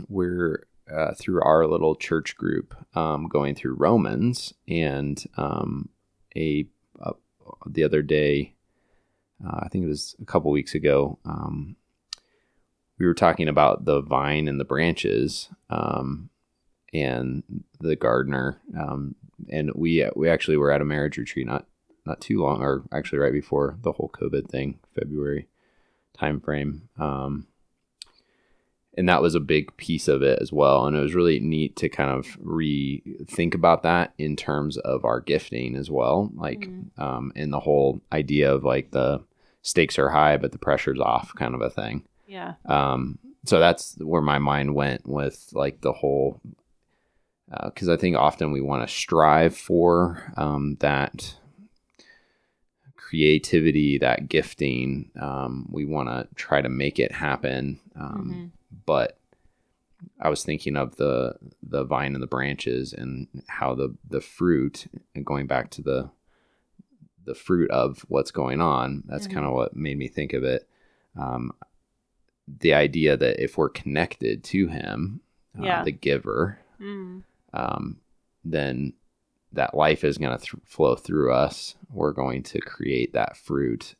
we're 0.08 0.64
uh, 0.92 1.14
through 1.14 1.42
our 1.42 1.66
little 1.66 1.94
church 1.94 2.36
group 2.36 2.74
um, 2.94 3.28
going 3.28 3.54
through 3.54 3.74
Romans, 3.74 4.54
and 4.66 5.22
um, 5.36 5.88
a 6.36 6.66
uh, 7.00 7.12
the 7.66 7.84
other 7.84 8.02
day, 8.02 8.54
uh, 9.44 9.60
I 9.62 9.68
think 9.68 9.84
it 9.84 9.88
was 9.88 10.16
a 10.20 10.24
couple 10.24 10.50
weeks 10.50 10.74
ago, 10.74 11.18
um, 11.24 11.76
we 12.98 13.06
were 13.06 13.14
talking 13.14 13.48
about 13.48 13.84
the 13.84 14.00
vine 14.00 14.48
and 14.48 14.58
the 14.58 14.64
branches, 14.64 15.48
um, 15.70 16.30
and 16.92 17.42
the 17.80 17.96
gardener, 17.96 18.60
um, 18.78 19.14
and 19.50 19.70
we 19.74 20.08
we 20.16 20.28
actually 20.28 20.56
were 20.56 20.72
at 20.72 20.80
a 20.80 20.86
marriage 20.86 21.18
retreat 21.18 21.46
not 21.46 21.66
not 22.06 22.20
too 22.20 22.40
long, 22.40 22.62
or 22.62 22.84
actually 22.92 23.18
right 23.18 23.32
before 23.32 23.76
the 23.82 23.92
whole 23.92 24.10
COVID 24.20 24.48
thing, 24.48 24.78
February 24.94 25.48
timeframe. 26.18 26.80
Um, 26.98 27.46
and 28.98 29.08
that 29.08 29.22
was 29.22 29.34
a 29.34 29.40
big 29.40 29.74
piece 29.76 30.08
of 30.08 30.22
it 30.22 30.38
as 30.42 30.52
well. 30.52 30.86
And 30.86 30.96
it 30.96 31.00
was 31.00 31.14
really 31.14 31.38
neat 31.40 31.76
to 31.76 31.88
kind 31.88 32.10
of 32.10 32.26
rethink 32.40 33.54
about 33.54 33.82
that 33.84 34.12
in 34.18 34.34
terms 34.36 34.76
of 34.78 35.04
our 35.04 35.20
gifting 35.20 35.76
as 35.76 35.88
well. 35.90 36.30
Like, 36.34 36.68
Mhm. 36.68 36.98
um, 37.00 37.32
and 37.36 37.52
the 37.52 37.60
whole 37.60 38.00
idea 38.12 38.52
of 38.52 38.64
like 38.64 38.90
the 38.90 39.22
stakes 39.62 39.98
are 39.98 40.10
high, 40.10 40.36
but 40.36 40.52
the 40.52 40.58
pressure's 40.58 41.00
off 41.00 41.32
kind 41.36 41.54
of 41.54 41.60
a 41.60 41.70
thing. 41.70 42.02
Yeah. 42.26 42.54
Um, 42.66 43.18
so 43.44 43.58
that's 43.60 43.96
where 44.00 44.20
my 44.22 44.38
mind 44.38 44.74
went 44.74 45.06
with 45.06 45.48
like 45.52 45.80
the 45.80 45.92
whole, 45.92 46.40
because 47.64 47.88
I 47.88 47.96
think 47.96 48.16
often 48.16 48.50
we 48.52 48.60
want 48.60 48.86
to 48.86 48.92
strive 48.92 49.56
for 49.56 50.32
um, 50.36 50.76
that 50.80 51.36
creativity, 52.96 53.96
that 53.98 54.28
gifting. 54.28 55.10
Um, 55.18 55.66
we 55.70 55.84
want 55.84 56.08
to 56.08 56.28
try 56.34 56.60
to 56.60 56.68
make 56.68 56.98
it 56.98 57.12
happen. 57.12 57.80
Um, 57.96 58.30
Mhm. 58.34 58.57
But 58.86 59.18
I 60.20 60.28
was 60.28 60.44
thinking 60.44 60.76
of 60.76 60.96
the 60.96 61.34
the 61.62 61.84
vine 61.84 62.14
and 62.14 62.22
the 62.22 62.26
branches 62.28 62.92
and 62.92 63.26
how 63.48 63.74
the 63.74 63.96
the 64.08 64.20
fruit 64.20 64.86
and 65.14 65.24
going 65.26 65.46
back 65.46 65.70
to 65.72 65.82
the 65.82 66.10
the 67.24 67.34
fruit 67.34 67.70
of 67.70 68.04
what's 68.08 68.30
going 68.30 68.60
on. 68.60 69.02
That's 69.06 69.26
Mhm. 69.28 69.32
kind 69.34 69.46
of 69.46 69.52
what 69.52 69.76
made 69.76 69.98
me 69.98 70.08
think 70.08 70.32
of 70.32 70.44
it. 70.44 70.66
Um, 71.16 71.52
the 72.46 72.72
idea 72.72 73.16
that 73.16 73.42
if 73.42 73.58
we're 73.58 73.68
connected 73.68 74.42
to 74.44 74.68
Him, 74.68 75.20
uh, 75.58 75.62
Yeah. 75.64 75.84
the 75.84 75.92
Giver, 75.92 76.58
Mm. 76.80 77.24
um, 77.52 78.00
then 78.44 78.94
that 79.52 79.74
life 79.74 80.04
is 80.04 80.16
going 80.16 80.38
to 80.38 80.42
th- 80.42 80.62
flow 80.64 80.94
through 80.94 81.32
us. 81.32 81.74
We're 81.92 82.12
going 82.12 82.42
to 82.44 82.60
create 82.60 83.12
that 83.14 83.36
fruit, 83.36 83.94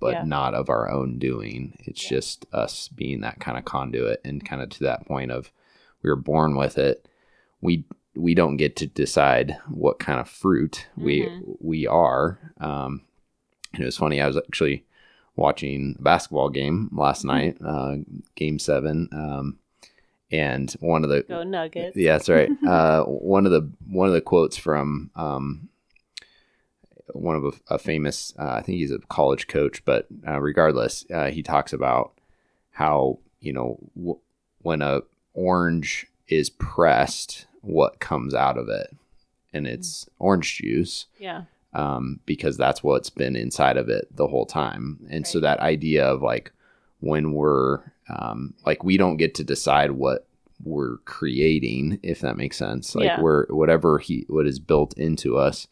but 0.00 0.12
Yeah. 0.12 0.24
not 0.24 0.54
of 0.54 0.68
our 0.68 0.90
own 0.90 1.18
doing. 1.18 1.76
It's 1.80 2.02
Yeah. 2.04 2.16
just 2.18 2.46
us 2.52 2.88
being 2.88 3.20
that 3.20 3.40
kind 3.40 3.58
of 3.58 3.64
conduit 3.64 4.20
and 4.24 4.44
kind 4.44 4.62
of 4.62 4.68
to 4.70 4.84
that 4.84 5.06
point 5.06 5.30
of 5.30 5.50
we 6.02 6.10
were 6.10 6.16
born 6.16 6.56
with 6.56 6.78
it. 6.78 7.08
We 7.60 7.84
we 8.14 8.34
don't 8.34 8.56
get 8.56 8.74
to 8.76 8.86
decide 8.86 9.56
what 9.68 10.00
kind 10.00 10.18
of 10.18 10.28
fruit 10.28 10.88
we 10.96 11.22
Mhm. 11.22 11.56
we 11.60 11.86
are. 11.86 12.52
Um, 12.58 13.02
and 13.72 13.82
it 13.82 13.86
was 13.86 13.96
funny. 13.98 14.20
I 14.20 14.26
was 14.26 14.36
actually 14.36 14.84
watching 15.36 15.94
a 15.98 16.02
basketball 16.02 16.48
game 16.48 16.88
last 16.92 17.24
Mm-hmm. 17.24 17.28
night, 17.28 17.56
uh, 17.64 17.96
game 18.34 18.58
seven. 18.58 19.08
Um, 19.12 19.58
and 20.32 20.72
one 20.80 21.04
of 21.04 21.10
the 21.10 21.22
Go 21.22 21.44
Nuggets. 21.44 21.96
yeah, 21.96 22.12
that's 22.14 22.28
right. 22.28 22.50
Uh, 22.66 23.04
one 23.04 23.46
of 23.46 23.52
the 23.52 23.70
one 23.88 24.08
of 24.08 24.14
the 24.14 24.20
quotes 24.20 24.56
from 24.56 25.10
um, 25.14 25.68
one 27.12 27.36
of 27.36 27.44
a, 27.44 27.74
a 27.74 27.78
famous, 27.78 28.32
uh, 28.38 28.52
I 28.52 28.62
think 28.62 28.78
he's 28.78 28.92
a 28.92 28.98
college 29.08 29.46
coach, 29.46 29.84
but 29.84 30.06
uh, 30.26 30.40
regardless, 30.40 31.04
uh, 31.12 31.30
he 31.30 31.42
talks 31.42 31.72
about 31.72 32.12
how 32.72 33.18
you 33.40 33.52
know 33.52 33.78
w- 33.96 34.18
when 34.62 34.82
a 34.82 35.00
orange 35.34 36.06
is 36.28 36.50
pressed, 36.50 37.46
what 37.62 38.00
comes 38.00 38.34
out 38.34 38.58
of 38.58 38.68
it, 38.68 38.94
and 39.52 39.66
it's 39.66 40.08
orange 40.18 40.56
juice 40.58 41.06
Yeah. 41.18 41.44
um, 41.72 42.20
because 42.26 42.56
that's 42.56 42.82
what's 42.82 43.10
been 43.10 43.36
inside 43.36 43.76
of 43.76 43.88
it 43.88 44.08
the 44.14 44.26
whole 44.28 44.46
time. 44.46 44.98
And 45.10 45.26
so 45.26 45.40
that 45.40 45.60
idea 45.60 46.04
of 46.06 46.22
like 46.22 46.52
when 47.00 47.32
we're 47.32 47.80
um, 48.08 48.54
like 48.66 48.82
we 48.84 48.96
don't 48.96 49.16
get 49.16 49.34
to 49.36 49.44
decide 49.44 49.92
what 49.92 50.26
we're 50.64 50.96
creating, 51.04 52.00
if 52.02 52.20
that 52.20 52.36
makes 52.36 52.56
sense. 52.56 52.94
Like 52.94 53.04
Yeah. 53.06 53.20
we're 53.20 53.46
whatever 53.46 53.98
he 53.98 54.24
what 54.28 54.46
is 54.46 54.58
built 54.58 54.92
into 54.98 55.36
us, 55.38 55.68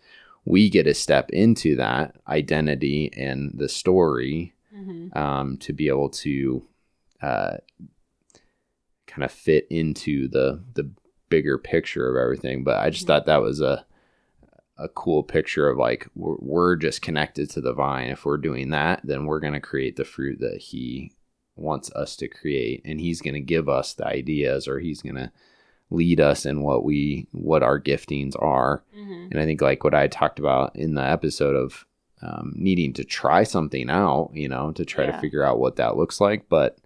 we 0.47 0.71
get 0.71 0.85
to 0.85 0.95
step 0.95 1.29
into 1.31 1.76
that 1.76 2.17
identity 2.29 3.11
and 3.17 3.50
the 3.55 3.69
story 3.69 4.55
hmm 4.73 5.09
um, 5.12 5.57
to 5.59 5.73
be 5.73 5.88
able 5.88 6.09
to 6.09 6.67
uh, 7.23 7.57
kind 9.07 9.25
of 9.25 9.31
fit 9.33 9.67
into 9.71 10.29
the 10.29 10.62
the 10.75 10.91
bigger 11.29 11.59
picture 11.59 12.09
of 12.09 12.17
everything. 12.23 12.65
But 12.65 12.79
I 12.79 12.91
just 12.91 13.05
Mhm. 13.05 13.09
thought 13.09 13.26
that 13.26 13.43
was 13.43 13.61
a 13.61 13.85
a 14.79 14.88
cool 14.91 15.23
picture 15.23 15.71
of 15.71 15.79
like 15.79 16.07
we're, 16.15 16.37
we're 16.38 16.76
just 16.76 17.00
connected 17.03 17.49
to 17.50 17.61
the 17.62 17.73
vine. 17.73 18.09
If 18.11 18.25
we're 18.26 18.37
doing 18.37 18.71
that, 18.71 19.00
then 19.05 19.25
we're 19.25 19.41
going 19.41 19.55
to 19.55 19.61
create 19.61 19.97
the 19.97 20.05
fruit 20.05 20.38
that 20.41 20.59
he 20.59 21.12
wants 21.57 21.91
us 21.93 22.15
to 22.17 22.29
create, 22.29 22.83
and 22.85 23.00
he's 23.00 23.23
going 23.23 23.35
to 23.35 23.41
give 23.41 23.69
us 23.71 23.95
the 23.95 24.07
ideas, 24.07 24.69
or 24.69 24.79
he's 24.79 25.00
going 25.00 25.17
to 25.17 25.33
lead 25.90 26.21
us 26.21 26.45
in 26.47 26.62
what 26.62 26.85
we 26.85 27.26
what 27.33 27.62
our 27.62 27.81
giftings 27.81 28.35
are. 28.40 28.83
hmm 28.95 29.28
And 29.31 29.40
I 29.40 29.45
think 29.45 29.61
like 29.61 29.85
what 29.85 29.95
I 29.95 30.09
talked 30.09 30.38
about 30.38 30.75
in 30.76 30.95
the 30.95 31.02
episode 31.02 31.55
of 31.55 31.87
um, 32.23 32.52
needing 32.57 32.93
to 32.95 33.05
try 33.05 33.43
something 33.45 33.90
out, 33.90 34.31
you 34.33 34.49
know, 34.49 34.73
to 34.73 34.85
try 34.85 35.05
Yeah. 35.05 35.12
to 35.12 35.21
figure 35.21 35.45
out 35.45 35.59
what 35.59 35.76
that 35.76 35.97
looks 35.97 36.21
like. 36.21 36.49
But 36.49 36.78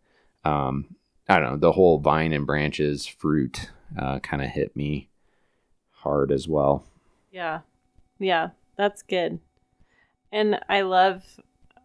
um, 0.45 0.97
I 1.29 1.39
don't 1.39 1.53
know, 1.53 1.57
the 1.59 1.73
whole 1.73 1.99
vine 1.99 2.33
and 2.33 2.47
branches 2.47 3.07
fruit 3.07 3.71
uh, 3.99 4.19
kind 4.21 4.43
of 4.43 4.49
hit 4.51 4.75
me 4.77 5.09
hard 5.91 6.33
as 6.33 6.49
well. 6.49 6.85
Yeah. 7.31 7.61
Yeah, 8.19 8.51
that's 8.77 9.03
good. 9.03 9.39
And 10.33 10.61
I 10.69 10.83
love 10.83 11.41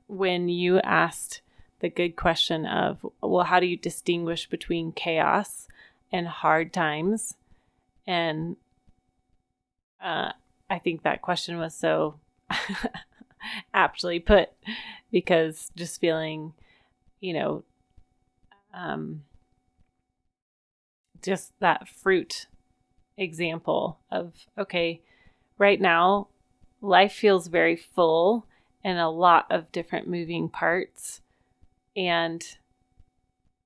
when 0.07 0.50
you 0.50 0.79
asked 0.79 1.41
the 1.79 1.89
good 1.89 2.15
question 2.15 2.65
of, 2.65 3.05
well, 3.22 3.45
how 3.45 3.60
do 3.60 3.65
you 3.67 3.77
distinguish 3.77 4.48
between 4.50 4.91
chaos 4.91 5.67
and 6.12 6.27
hard 6.27 6.74
times? 6.74 7.35
And 8.07 8.57
uh, 10.01 10.31
I 10.69 10.79
think 10.79 11.03
that 11.03 11.21
question 11.21 11.57
was 11.57 11.74
so 11.74 12.19
aptly 13.74 14.19
put 14.19 14.50
because 15.12 15.71
just 15.75 16.00
feeling, 16.00 16.53
you 17.19 17.33
know, 17.33 17.63
um, 18.74 19.24
just 21.21 21.59
that 21.59 21.88
fruit 21.88 22.47
example 23.17 24.00
of, 24.12 24.33
okay, 24.57 25.01
right 25.57 25.79
now, 25.79 26.27
life 26.81 27.13
feels 27.13 27.47
very 27.47 27.75
full 27.75 28.45
and 28.83 29.00
a 29.00 29.09
lot 29.09 29.47
of 29.50 29.71
different 29.71 30.07
moving 30.07 30.50
parts. 30.50 31.21
And 31.95 32.45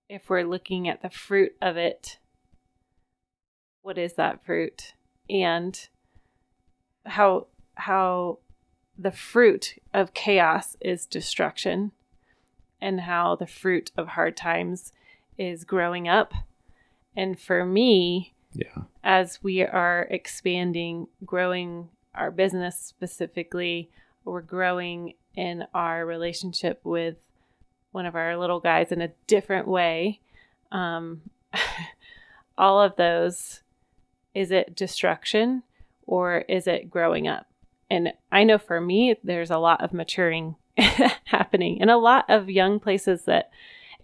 if 0.07 0.29
we're 0.29 0.43
looking 0.43 0.87
at 0.87 1.01
the 1.01 1.09
fruit 1.09 1.55
of 1.61 1.75
it, 1.75 2.17
what 3.81 3.97
is 3.97 4.13
that 4.13 4.43
fruit? 4.45 4.93
And 5.29 5.79
how 7.05 7.47
how 7.75 8.39
the 8.97 9.11
fruit 9.11 9.79
of 9.93 10.13
chaos 10.13 10.75
is 10.81 11.05
destruction 11.05 11.91
and 12.81 13.01
how 13.01 13.35
the 13.35 13.47
fruit 13.47 13.91
of 13.97 14.09
hard 14.09 14.35
times 14.35 14.91
is 15.37 15.63
growing 15.63 16.07
up. 16.07 16.33
And 17.15 17.39
for 17.39 17.65
me, 17.65 18.33
Yeah. 18.53 18.83
as 19.03 19.41
we 19.41 19.61
are 19.63 20.07
expanding, 20.09 21.07
growing 21.25 21.89
our 22.13 22.31
business 22.31 22.77
specifically, 22.77 23.89
we're 24.25 24.41
growing 24.41 25.13
in 25.35 25.65
our 25.73 26.05
relationship 26.05 26.81
with 26.83 27.17
one 27.91 28.05
of 28.05 28.15
our 28.15 28.35
little 28.37 28.59
guys 28.59 28.91
in 28.91 29.01
a 29.01 29.13
different 29.27 29.67
way. 29.67 30.19
Um, 30.71 31.21
all 32.57 32.81
of 32.81 32.95
those, 32.97 33.61
is 34.33 34.51
it 34.51 34.75
destruction 34.75 35.63
or 36.05 36.39
is 36.49 36.67
it 36.67 36.89
growing 36.89 37.27
up? 37.27 37.47
And 37.89 38.13
I 38.31 38.43
know 38.43 38.57
for 38.57 38.79
me, 38.79 39.15
there's 39.23 39.51
a 39.51 39.57
lot 39.57 39.81
of 39.81 39.93
maturing 39.93 40.55
happening 41.25 41.81
and 41.81 41.89
a 41.89 41.97
lot 41.97 42.25
of 42.29 42.49
young 42.49 42.79
places 42.79 43.23
that, 43.23 43.49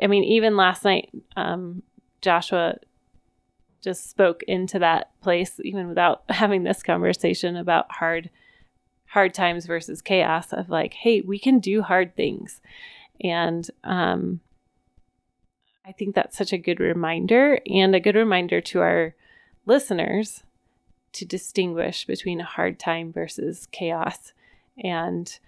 I 0.01 0.07
mean, 0.07 0.23
even 0.23 0.57
last 0.57 0.83
night, 0.83 1.09
um, 1.35 1.83
Joshua 2.21 2.77
just 3.85 4.09
spoke 4.09 4.41
into 4.47 4.79
that 4.79 5.11
place 5.21 5.59
even 5.63 5.87
without 5.87 6.23
having 6.29 6.63
this 6.63 6.83
conversation 6.83 7.55
about 7.55 7.91
hard 7.91 8.29
hard 9.05 9.33
times 9.33 9.65
versus 9.65 10.01
chaos 10.01 10.51
of 10.51 10.69
like 10.69 10.93
hey 10.93 11.21
we 11.21 11.39
can 11.39 11.59
do 11.59 11.81
hard 11.81 12.15
things 12.15 12.59
and 13.21 13.69
um 13.83 14.41
i 15.85 15.91
think 15.91 16.15
that's 16.15 16.35
such 16.35 16.51
a 16.51 16.57
good 16.57 16.79
reminder 16.79 17.59
and 17.67 17.95
a 17.95 17.99
good 17.99 18.15
reminder 18.15 18.59
to 18.59 18.81
our 18.81 19.15
listeners 19.65 20.43
to 21.13 21.25
distinguish 21.25 22.05
between 22.05 22.41
a 22.41 22.45
hard 22.45 22.79
time 22.79 23.11
versus 23.11 23.67
chaos 23.71 24.33
and 24.83 25.39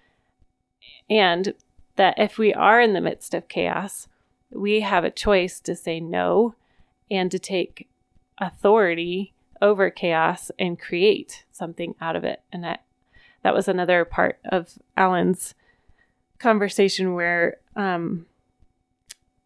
and 1.09 1.53
that 1.95 2.17
if 2.17 2.38
we 2.38 2.53
are 2.53 2.79
in 2.79 2.93
the 2.93 3.01
midst 3.01 3.33
of 3.33 3.47
chaos 3.47 4.07
we 4.50 4.81
have 4.81 5.03
a 5.03 5.12
choice 5.12 5.59
to 5.59 5.75
say 5.75 6.00
no 6.00 6.55
and 7.09 7.31
to 7.31 7.39
take 7.39 7.88
authority 8.38 9.33
over 9.62 9.89
chaos 9.89 10.51
and 10.59 10.79
create 10.79 11.45
something 11.51 11.95
out 12.00 12.15
of 12.15 12.24
it. 12.24 12.41
And 12.51 12.63
that 12.63 12.83
that 13.43 13.53
was 13.53 13.67
another 13.67 14.05
part 14.05 14.39
of 14.45 14.74
Alan's 14.95 15.53
conversation 16.39 17.13
where 17.13 17.58
um 17.75 18.25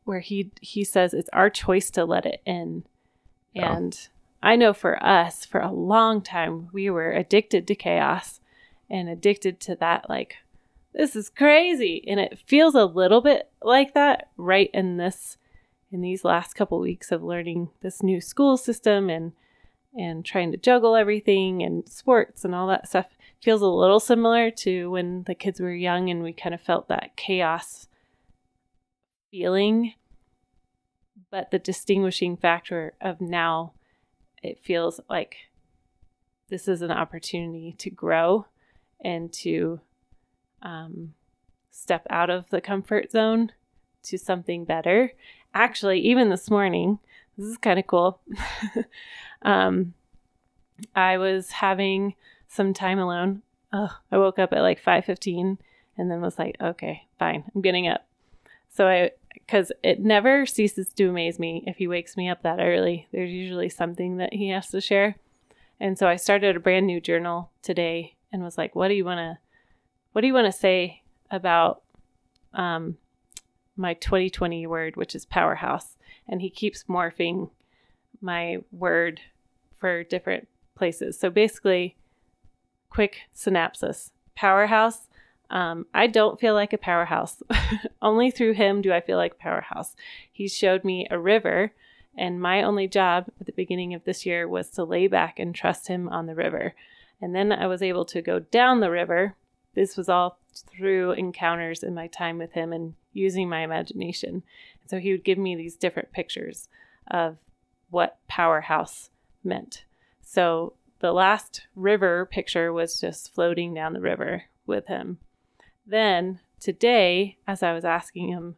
where 0.04 0.20
he 0.20 0.52
he 0.62 0.84
says 0.84 1.14
it's 1.14 1.30
our 1.32 1.50
choice 1.50 1.90
to 1.92 2.06
let 2.06 2.26
it 2.26 2.42
in. 2.46 2.84
And 3.56 4.08
I 4.44 4.56
know 4.56 4.74
for 4.74 5.04
us 5.04 5.46
for 5.46 5.62
a 5.62 5.72
long 5.72 6.22
time 6.22 6.70
we 6.74 6.90
were 6.90 7.12
addicted 7.12 7.68
to 7.68 7.76
chaos 7.76 8.40
and 8.90 9.08
addicted 9.08 9.60
to 9.62 9.76
that 9.76 10.10
like 10.10 10.38
this 10.94 11.16
is 11.16 11.30
crazy. 11.30 12.04
And 12.08 12.20
it 12.20 12.40
feels 12.46 12.76
a 12.76 12.86
little 12.86 13.22
bit 13.22 13.50
like 13.62 13.94
that 13.94 14.30
right 14.38 14.70
in 14.74 14.98
this 14.98 15.38
in 15.92 16.02
these 16.02 16.24
last 16.24 16.54
couple 16.54 16.80
weeks 16.80 17.12
of 17.12 17.24
learning 17.24 17.70
this 17.82 18.02
new 18.02 18.22
school 18.22 18.58
system 18.58 19.10
and 19.10 19.34
and 19.94 20.24
trying 20.24 20.52
to 20.52 20.58
juggle 20.58 20.96
everything 20.96 21.62
and 21.62 21.88
sports 21.88 22.46
and 22.46 22.56
all 22.56 22.68
that 22.68 22.88
stuff. 22.88 23.08
Feels 23.42 23.62
a 23.62 23.68
little 23.68 24.00
similar 24.00 24.50
to 24.52 24.90
when 24.90 25.24
the 25.24 25.36
kids 25.36 25.60
were 25.60 25.74
young 25.74 26.10
and 26.10 26.24
we 26.24 26.32
kind 26.32 26.56
of 26.56 26.62
felt 26.62 26.88
that 26.88 27.16
chaos 27.18 27.88
feeling. 29.32 29.94
But 31.30 31.52
the 31.52 31.60
distinguishing 31.60 32.38
factor 32.38 32.94
of 33.02 33.20
now 33.20 33.74
it 34.42 34.60
feels 34.60 35.00
like 35.10 35.38
this 36.50 36.68
is 36.68 36.82
an 36.82 36.92
opportunity 36.92 37.76
to 37.78 37.90
grow 37.90 38.46
and 39.04 39.32
to 39.32 39.80
um, 40.62 41.14
step 41.72 42.06
out 42.10 42.30
of 42.30 42.50
the 42.50 42.62
comfort 42.62 43.12
zone 43.12 43.52
to 44.04 44.18
something 44.18 44.66
better 44.66 45.14
actually, 45.54 46.00
even 46.00 46.30
this 46.30 46.50
morning, 46.50 47.00
this 47.38 47.48
is 47.48 47.58
kind 47.58 47.80
of 47.80 47.88
cool. 47.88 48.20
um, 49.42 49.94
I 50.96 51.18
was 51.18 51.52
having 51.52 52.16
some 52.48 52.74
time 52.74 53.00
alone. 53.00 53.42
Oh, 53.74 53.98
I 54.12 54.18
woke 54.18 54.40
up 54.40 54.54
at 54.54 54.62
like 54.62 54.84
5:15 54.84 55.58
and 55.98 56.12
then 56.12 56.22
was 56.22 56.40
like, 56.40 56.56
okay, 56.60 57.08
fine, 57.20 57.44
I'm 57.54 57.62
getting 57.62 57.88
up. 57.88 58.06
So 58.70 58.88
I 58.88 59.12
because 59.34 59.72
it 59.84 60.00
never 60.00 60.46
ceases 60.46 60.90
to 60.94 61.10
amaze 61.10 61.40
me 61.40 61.64
if 61.68 61.78
he 61.78 61.88
wakes 61.88 62.18
me 62.18 62.30
up 62.30 62.44
that 62.44 62.60
early. 62.60 63.08
There's 63.12 63.32
usually 63.32 63.70
something 63.70 64.18
that 64.18 64.34
he 64.34 64.50
has 64.50 64.70
to 64.70 64.82
share. 64.82 65.16
And 65.80 65.98
so 65.98 66.08
I 66.08 66.16
started 66.16 66.56
a 66.56 66.60
brand 66.60 66.88
new 66.88 67.02
journal 67.02 67.52
today 67.62 68.16
and 68.32 68.44
was 68.44 68.58
like, 68.58 68.76
what 68.76 68.90
do 68.90 68.94
you 68.94 69.06
want 69.06 69.20
to 69.20 69.38
what 70.14 70.22
do 70.22 70.28
you 70.28 70.34
want 70.34 70.46
to 70.46 70.52
say 70.52 71.04
about 71.30 71.84
um, 72.54 72.98
my 73.78 73.94
2020 73.96 74.68
word, 74.68 74.96
which 74.96 75.16
is 75.16 75.26
powerhouse. 75.26 75.98
And 76.28 76.42
he 76.42 76.50
keeps 76.50 76.84
morphing 76.84 77.50
my 78.22 78.58
word 78.72 79.22
for 79.78 80.04
different 80.04 80.48
places. 80.76 81.20
So 81.20 81.30
basically, 81.30 81.96
quick 82.90 83.22
synopsis 83.34 84.12
powerhouse. 84.36 85.08
Um, 85.52 85.86
I 85.94 86.08
don't 86.08 86.40
feel 86.40 86.54
like 86.54 86.72
a 86.72 86.78
powerhouse. 86.78 87.44
only 88.02 88.32
through 88.32 88.54
him 88.54 88.82
do 88.82 88.94
I 88.94 89.02
feel 89.02 89.18
like 89.18 89.34
a 89.34 89.44
powerhouse. 89.44 89.96
He 90.32 90.48
showed 90.48 90.86
me 90.86 91.06
a 91.12 91.20
river, 91.20 91.74
and 92.18 92.42
my 92.42 92.64
only 92.64 92.88
job 92.88 93.28
at 93.40 93.46
the 93.46 93.52
beginning 93.52 93.94
of 93.94 94.06
this 94.06 94.26
year 94.26 94.48
was 94.48 94.70
to 94.72 94.86
lay 94.86 95.08
back 95.08 95.40
and 95.40 95.54
trust 95.54 95.90
him 95.90 96.08
on 96.08 96.26
the 96.26 96.36
river. 96.36 96.74
And 97.22 97.36
then 97.36 97.52
I 97.52 97.68
was 97.68 97.82
able 97.82 98.06
to 98.06 98.22
go 98.22 98.40
down 98.40 98.80
the 98.80 98.90
river. 98.90 99.36
This 99.74 99.98
was 99.98 100.08
all 100.08 100.38
through 100.56 101.12
encounters 101.12 101.84
in 101.84 101.94
my 101.94 102.08
time 102.08 102.38
with 102.38 102.54
him 102.54 102.72
and 102.72 102.94
using 103.12 103.50
my 103.50 103.60
imagination. 103.60 104.44
And 104.82 104.90
so 104.90 105.00
he 105.00 105.12
would 105.12 105.26
give 105.26 105.38
me 105.38 105.56
these 105.56 105.76
different 105.76 106.14
pictures 106.14 106.70
of 107.08 107.38
what 107.90 108.18
powerhouse 108.30 109.10
meant. 109.44 109.84
So 110.22 110.74
the 111.00 111.12
last 111.12 111.64
river 111.76 112.26
picture 112.26 112.72
was 112.72 113.02
just 113.02 113.34
floating 113.34 113.74
down 113.74 113.92
the 113.92 114.00
river 114.00 114.44
with 114.66 114.88
him. 114.88 115.18
Then 115.86 116.40
today, 116.60 117.38
as 117.48 117.64
I 117.64 117.74
was 117.74 117.86
asking 117.86 118.30
him 118.30 118.56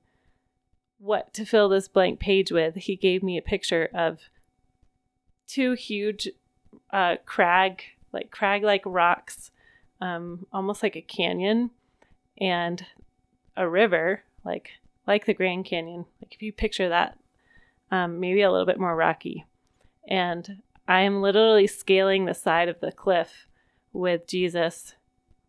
what 0.99 1.33
to 1.33 1.45
fill 1.45 1.69
this 1.69 1.87
blank 1.87 2.19
page 2.19 2.51
with, 2.51 2.75
he 2.75 2.95
gave 2.95 3.23
me 3.23 3.37
a 3.37 3.41
picture 3.41 3.89
of 3.93 4.19
two 5.47 5.73
huge 5.73 6.29
uh, 6.91 7.17
crag, 7.25 7.83
like 8.11 8.31
crag 8.31 8.63
like 8.63 8.83
rocks, 8.85 9.51
um, 10.01 10.45
almost 10.51 10.83
like 10.83 10.95
a 10.95 11.01
canyon, 11.01 11.71
and 12.37 12.85
a 13.55 13.67
river 13.67 14.23
like 14.43 14.71
like 15.05 15.25
the 15.25 15.33
Grand 15.33 15.65
Canyon. 15.65 16.05
Like 16.21 16.33
if 16.33 16.41
you 16.41 16.51
picture 16.53 16.89
that, 16.89 17.17
um, 17.91 18.19
maybe 18.19 18.41
a 18.41 18.51
little 18.51 18.65
bit 18.65 18.79
more 18.79 18.95
rocky. 18.95 19.45
And 20.07 20.61
I 20.87 21.01
am 21.01 21.21
literally 21.21 21.67
scaling 21.67 22.25
the 22.25 22.33
side 22.33 22.69
of 22.69 22.79
the 22.79 22.91
cliff 22.91 23.47
with 23.91 24.27
Jesus, 24.27 24.95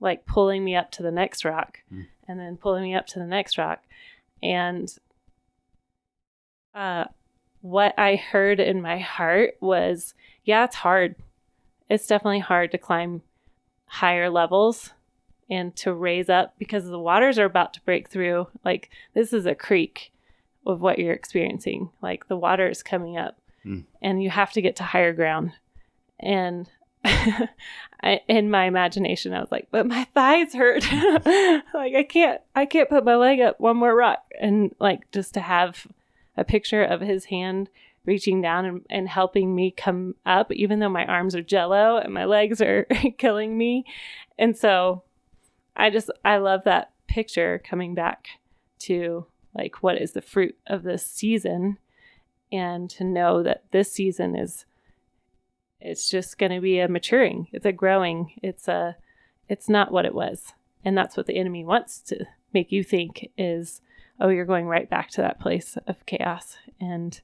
like 0.05 0.27
pulling 0.27 0.63
me 0.65 0.77
up 0.77 0.91
to 0.93 1.03
the 1.03 1.11
next 1.11 1.45
rock, 1.45 1.79
Mm. 1.93 2.07
and 2.29 2.39
then 2.39 2.57
pulling 2.57 2.85
me 2.85 2.95
up 2.95 3.07
to 3.09 3.19
the 3.19 3.27
next 3.27 3.59
rock. 3.59 3.83
And 4.43 4.89
uh, 6.75 7.05
what 7.61 7.95
I 7.99 8.17
heard 8.17 8.61
in 8.61 8.83
my 8.83 8.99
heart 8.99 9.55
was, 9.61 10.15
yeah, 10.45 10.65
it's 10.65 10.77
hard. 10.77 11.17
It's 11.89 12.07
definitely 12.07 12.41
hard 12.41 12.71
to 12.73 12.79
climb 12.79 13.23
higher 13.87 14.29
levels 14.31 14.93
and 15.51 15.75
to 15.77 15.93
raise 15.95 16.29
up 16.29 16.55
because 16.59 16.87
the 16.87 16.99
waters 16.99 17.39
are 17.39 17.45
about 17.45 17.75
to 17.75 17.81
break 17.83 18.09
through. 18.09 18.49
Like 18.65 18.91
this 19.15 19.33
is 19.33 19.47
a 19.47 19.55
creek 19.55 20.13
of 20.67 20.81
what 20.81 20.99
you're 20.99 21.13
experiencing. 21.13 21.91
Like 22.03 22.29
the 22.29 22.37
water 22.37 22.69
is 22.69 22.83
coming 22.83 23.17
up 23.17 23.39
Mm. 23.65 23.85
and 24.03 24.23
you 24.23 24.29
have 24.29 24.53
to 24.53 24.61
get 24.61 24.77
to 24.77 24.83
higher 24.83 25.15
ground. 25.15 25.53
And 26.21 26.69
In 28.29 28.51
my 28.51 28.65
imagination, 28.67 29.33
I 29.33 29.41
was 29.41 29.51
like, 29.51 29.69
but 29.71 29.87
my 29.87 30.05
thighs 30.15 30.53
hurt. 30.53 30.85
like 30.93 31.95
I 31.95 32.07
can't, 32.09 32.41
I 32.55 32.67
can't 32.67 32.91
put 32.91 33.05
my 33.05 33.17
leg 33.17 33.41
up 33.41 33.59
one 33.61 33.79
more 33.79 33.95
rock. 33.95 34.23
And 34.39 34.75
like 34.79 35.11
just 35.11 35.33
to 35.35 35.41
have 35.41 35.87
a 36.37 36.45
picture 36.45 36.83
of 36.83 37.01
his 37.01 37.27
hand 37.27 37.71
reaching 38.05 38.43
down 38.43 38.67
and, 38.67 38.87
and 38.91 39.09
helping 39.09 39.55
me 39.55 39.71
come 39.71 40.17
up, 40.27 40.53
even 40.53 40.81
though 40.81 40.91
my 40.91 41.07
arms 41.07 41.35
are 41.35 41.43
jello 41.43 41.97
and 41.97 42.13
my 42.13 42.27
legs 42.27 42.61
are 42.61 42.87
killing 43.19 43.57
me. 43.57 43.87
And 44.39 44.57
so 44.57 45.03
I 45.75 45.89
just, 45.89 46.11
I 46.25 46.37
love 46.37 46.65
that 46.65 46.93
picture 47.07 47.63
coming 47.65 47.95
back 47.95 48.27
to 48.81 49.27
like 49.55 49.83
what 49.83 50.01
is 50.01 50.13
the 50.13 50.21
fruit 50.21 50.57
of 50.67 50.83
this 50.83 51.07
season 51.07 51.79
and 52.53 52.91
to 52.91 53.05
know 53.05 53.43
that 53.43 53.65
this 53.71 53.91
season 53.91 54.37
is 54.37 54.67
it's 55.85 56.09
just 56.11 56.39
going 56.39 56.51
to 56.53 56.61
be 56.61 56.79
a 56.81 56.89
maturing 56.89 57.47
it's 57.53 57.67
a 57.67 57.73
growing 57.73 58.33
it's 58.43 58.67
a 58.69 58.97
it's 59.49 59.69
not 59.69 59.93
what 59.93 60.05
it 60.07 60.15
was 60.15 60.53
and 60.85 60.97
that's 60.99 61.17
what 61.17 61.27
the 61.27 61.37
enemy 61.37 61.65
wants 61.65 62.01
to 62.01 62.25
make 62.53 62.73
you 62.73 62.83
think 62.83 63.29
is 63.39 63.81
oh 64.21 64.29
you're 64.29 64.45
going 64.45 64.67
right 64.67 64.89
back 64.91 65.11
to 65.11 65.21
that 65.21 65.39
place 65.41 65.77
of 65.87 66.05
chaos 66.07 66.57
and 66.81 67.21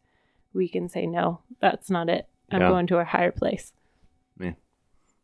we 0.53 0.69
can 0.69 0.89
say 0.89 1.07
no 1.07 1.41
that's 1.61 1.91
not 1.91 2.09
it 2.09 2.27
i'm 2.51 2.61
Yeah. 2.61 2.69
going 2.69 2.87
to 2.89 2.99
a 2.99 3.05
higher 3.05 3.33
place 3.33 3.73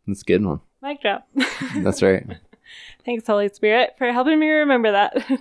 That's 0.07 0.22
a 0.22 0.25
good 0.25 0.44
one. 0.44 0.61
mic 0.83 1.01
drop 1.01 1.27
That's 1.79 2.01
right. 2.03 2.25
thanks 3.05 3.27
holy 3.27 3.49
spirit 3.49 3.94
for 3.99 4.11
helping 4.12 4.38
me 4.38 4.49
remember 4.49 4.92
that 4.92 5.14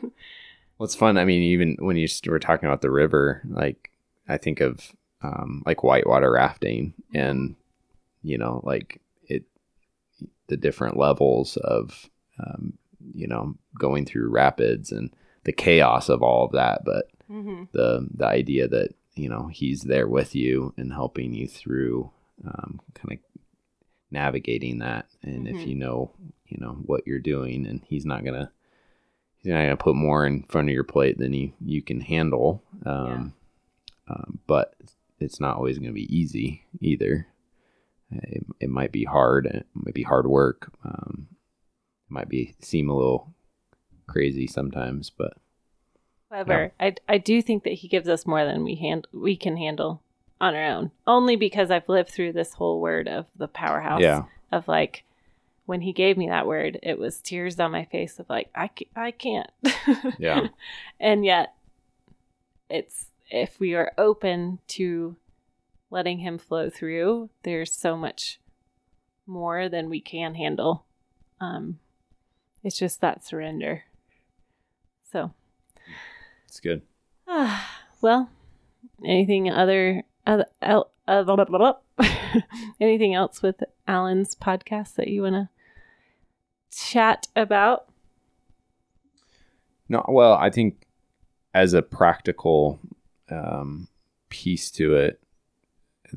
well 0.77 0.86
it's 0.86 0.95
fun? 0.95 1.17
I 1.17 1.23
mean, 1.25 1.41
even 1.43 1.77
when 1.79 1.95
you 1.97 2.08
were 2.27 2.39
talking 2.39 2.67
about 2.67 2.81
the 2.81 2.89
river, 2.91 3.41
like 3.47 3.91
I 4.27 4.38
think 4.38 4.60
of 4.60 4.91
um, 5.21 5.62
like 5.65 5.84
whitewater 5.84 6.31
rafting, 6.31 6.93
and 7.13 7.55
you 8.25 8.38
know, 8.38 8.61
like 8.63 9.01
it, 9.27 9.43
the 10.47 10.57
different 10.57 10.97
levels 10.97 11.57
of, 11.57 12.09
um, 12.39 12.73
you 13.13 13.27
know, 13.27 13.55
going 13.77 14.05
through 14.05 14.29
rapids 14.29 14.91
and 14.91 15.13
the 15.43 15.51
chaos 15.53 16.09
of 16.09 16.23
all 16.23 16.45
of 16.45 16.51
that. 16.53 16.83
But 16.85 17.09
hmm 17.27 17.63
the 17.71 18.07
the 18.13 18.25
idea 18.25 18.67
that 18.67 18.89
you 19.15 19.29
know 19.29 19.47
he's 19.47 19.81
there 19.81 20.07
with 20.07 20.35
you 20.35 20.73
and 20.77 20.91
helping 20.93 21.33
you 21.33 21.47
through, 21.47 22.11
um, 22.45 22.79
kind 22.93 23.13
of 23.13 23.41
navigating 24.11 24.79
that, 24.79 25.07
and 25.21 25.47
if 25.47 25.57
Mhm. 25.57 25.67
you 25.67 25.75
know, 25.75 26.11
you 26.47 26.57
know 26.59 26.73
what 26.85 27.05
you're 27.05 27.19
doing, 27.19 27.65
and 27.67 27.81
he's 27.88 28.05
not 28.05 28.23
gonna 28.23 28.51
he's 29.39 29.51
not 29.51 29.61
gonna 29.61 29.77
put 29.77 29.95
more 29.95 30.25
in 30.25 30.43
front 30.43 30.69
of 30.69 30.73
your 30.73 30.83
plate 30.83 31.17
than 31.17 31.33
you 31.33 31.53
you 31.59 31.81
can 31.81 32.01
handle. 32.01 32.63
Um, 32.85 33.33
um, 34.07 34.39
but 34.47 34.75
it's 35.19 35.39
not 35.39 35.57
always 35.57 35.79
gonna 35.79 35.91
be 35.93 36.15
easy 36.15 36.65
either. 36.79 37.27
It, 38.23 38.45
it 38.60 38.69
might 38.69 38.91
be 38.91 39.04
hard. 39.04 39.45
It 39.45 39.67
might 39.73 39.93
be 39.93 40.04
hard 40.04 40.28
work. 40.28 40.71
Um, 40.84 41.28
it 42.10 42.13
might 42.13 42.30
be 42.30 42.56
seem 42.62 42.89
a 42.89 42.95
little 42.95 43.34
crazy 44.08 44.47
sometimes, 44.47 45.10
but 45.10 45.34
However, 46.32 46.73
I 46.80 46.95
I 47.08 47.17
do 47.17 47.41
think 47.41 47.63
that 47.63 47.73
he 47.73 47.88
gives 47.88 48.10
us 48.10 48.25
more 48.25 48.43
than 48.43 48.63
we 48.63 48.75
hand 48.75 49.08
we 49.13 49.36
can 49.38 49.58
handle 49.58 50.01
on 50.41 50.56
our 50.56 50.65
own. 50.65 50.91
Only 51.08 51.36
because 51.36 51.71
I've 51.71 51.88
lived 51.88 52.10
through 52.10 52.34
this 52.34 52.54
whole 52.54 52.82
word 52.82 53.08
of 53.08 53.25
the 53.36 53.47
powerhouse. 53.47 54.01
yeah, 54.01 54.23
Of 54.51 54.67
like, 54.67 55.04
when 55.65 55.82
he 55.82 55.93
gave 55.93 56.17
me 56.17 56.28
that 56.28 56.45
word, 56.47 56.80
it 56.84 56.99
was 56.99 57.21
tears 57.21 57.56
down 57.56 57.71
my 57.71 57.86
face 57.86 58.19
of 58.19 58.30
like 58.30 58.49
I 58.54 58.69
I 58.95 59.12
can't. 59.12 59.49
Yeah. 60.19 60.47
and 60.99 61.23
yet, 61.23 61.54
it's 62.69 63.08
if 63.30 63.60
we 63.60 63.73
are 63.73 63.91
open 63.97 64.60
to 64.67 65.15
letting 65.95 66.19
him 66.19 66.38
flow 66.38 66.69
through, 66.69 67.29
there's 67.43 67.71
so 67.71 67.95
much 67.95 68.41
more 69.25 69.69
than 69.69 69.89
we 69.89 70.01
can 70.01 70.36
handle. 70.36 70.84
Um, 71.39 71.79
it's 72.65 72.77
just 72.77 72.99
that 72.99 73.25
surrender. 73.25 73.86
So. 75.10 75.31
it's 76.49 76.60
good. 76.60 76.81
Ah, 77.29 77.79
well, 78.01 78.29
anything 79.05 79.49
other, 79.49 80.03
other 80.27 80.45
uh, 80.62 80.84
blah, 81.08 81.23
blah, 81.23 81.45
blah, 81.45 81.77
blah. 81.97 82.12
anything 82.81 83.13
else 83.13 83.41
with 83.41 83.63
Alan's 83.88 84.36
podcast 84.36 84.95
that 84.95 85.08
you 85.08 85.21
want 85.21 85.36
to 85.36 85.49
chat 86.77 87.27
about? 87.38 87.86
No, 89.88 90.03
well, 90.10 90.34
I 90.34 90.49
think 90.49 90.88
as 91.53 91.73
a 91.73 91.81
practical 91.81 92.81
um, 93.31 93.88
piece 94.27 94.69
to 94.71 94.95
it, 94.95 95.21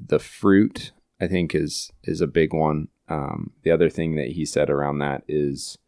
the 0.06 0.18
fruit 0.18 0.92
I 1.20 1.26
think 1.26 1.54
is 1.54 1.90
is 2.04 2.20
a 2.20 2.26
big 2.26 2.52
one. 2.54 2.88
Um, 3.08 3.52
the 3.62 3.70
other 3.70 3.88
thing 3.88 4.16
that 4.16 4.28
he 4.32 4.44
said 4.44 4.68
around 4.70 4.98
that 4.98 5.22
is, 5.26 5.78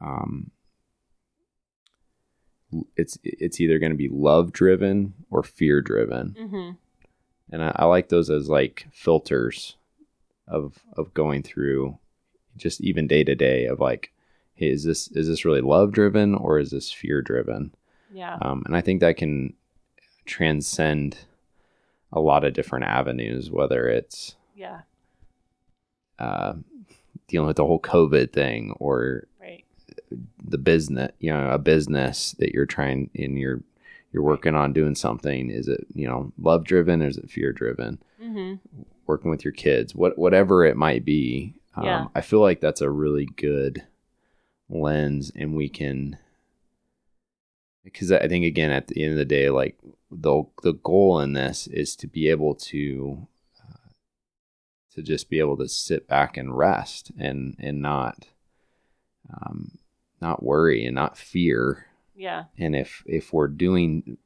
um, 0.00 0.50
it's 2.96 3.18
it's 3.22 3.60
either 3.60 3.78
going 3.78 3.92
to 3.92 3.98
be 3.98 4.08
love 4.08 4.52
driven 4.52 5.14
or 5.30 5.42
fear 5.42 5.80
driven, 5.80 6.36
Mm-hmm. 6.38 6.70
and 7.52 7.62
I, 7.64 7.72
I 7.76 7.84
like 7.86 8.08
those 8.08 8.28
as 8.30 8.48
like 8.48 8.86
filters 8.92 9.76
of 10.46 10.78
of 10.96 11.14
going 11.14 11.42
through 11.42 11.98
just 12.56 12.80
even 12.80 13.06
day 13.06 13.24
to 13.24 13.34
day 13.34 13.64
of 13.66 13.80
like, 13.80 14.12
hey, 14.54 14.68
is 14.70 14.84
this 14.84 15.08
is 15.08 15.28
this 15.28 15.44
really 15.44 15.60
love 15.62 15.92
driven 15.92 16.34
or 16.34 16.58
is 16.58 16.70
this 16.70 16.92
fear 16.92 17.22
driven? 17.22 17.74
Yeah. 18.12 18.38
Um, 18.42 18.62
and 18.66 18.76
I 18.76 18.80
think 18.80 19.00
that 19.00 19.16
can 19.16 19.54
transcend 20.26 21.18
a 22.12 22.20
lot 22.20 22.44
of 22.44 22.52
different 22.54 22.84
avenues, 22.86 23.50
whether 23.50 23.88
it's 23.88 24.36
Yeah. 24.56 24.82
uh, 26.18 26.54
dealing 27.28 27.46
with 27.46 27.56
the 27.56 27.66
whole 27.66 27.80
COVID 27.80 28.32
thing 28.32 28.72
or 28.80 29.26
Right. 29.40 29.64
the 30.42 30.58
business, 30.58 31.12
you 31.20 31.30
know, 31.30 31.50
a 31.50 31.58
business 31.58 32.32
that 32.38 32.52
you're 32.52 32.66
trying 32.66 33.10
and 33.14 33.38
you're 33.38 33.62
you're 34.10 34.22
working 34.22 34.54
on 34.54 34.72
doing 34.72 34.94
something. 34.94 35.50
Is 35.50 35.68
it 35.68 35.86
you 35.94 36.06
know 36.08 36.32
love 36.38 36.64
driven 36.64 37.02
or 37.02 37.08
is 37.08 37.18
it 37.18 37.30
fear 37.30 37.52
driven? 37.52 37.98
Mm-hmm. 38.22 38.54
Working 39.06 39.30
with 39.30 39.44
your 39.44 39.52
kids, 39.52 39.94
what 39.94 40.16
whatever 40.18 40.64
it 40.64 40.76
might 40.76 41.04
be. 41.04 41.54
Um, 41.74 41.84
Yeah. 41.84 42.06
I 42.14 42.22
feel 42.22 42.40
like 42.40 42.60
that's 42.60 42.80
a 42.80 42.90
really 42.90 43.26
good 43.36 43.84
lens, 44.70 45.30
and 45.36 45.54
we 45.54 45.68
can 45.68 46.16
because 47.92 48.12
I 48.12 48.28
think 48.28 48.44
again 48.44 48.70
at 48.70 48.88
the 48.88 49.02
end 49.02 49.12
of 49.12 49.18
the 49.18 49.24
day, 49.24 49.50
like 49.50 49.78
the 50.10 50.44
the 50.62 50.74
goal 50.74 51.20
in 51.20 51.32
this 51.32 51.66
is 51.66 51.96
to 51.96 52.06
be 52.06 52.28
able 52.28 52.54
to 52.54 53.26
uh, 53.60 53.88
to 54.94 55.02
just 55.02 55.28
be 55.28 55.38
able 55.38 55.56
to 55.58 55.68
sit 55.68 56.08
back 56.08 56.36
and 56.36 56.56
rest 56.56 57.10
and 57.18 57.56
and 57.58 57.80
not 57.82 58.28
um, 59.32 59.78
not 60.20 60.42
worry 60.42 60.84
and 60.84 60.94
not 60.94 61.18
fear. 61.18 61.86
Yeah. 62.14 62.44
And 62.58 62.74
if 62.74 63.02
if 63.06 63.32
we're 63.32 63.48
doing 63.48 64.18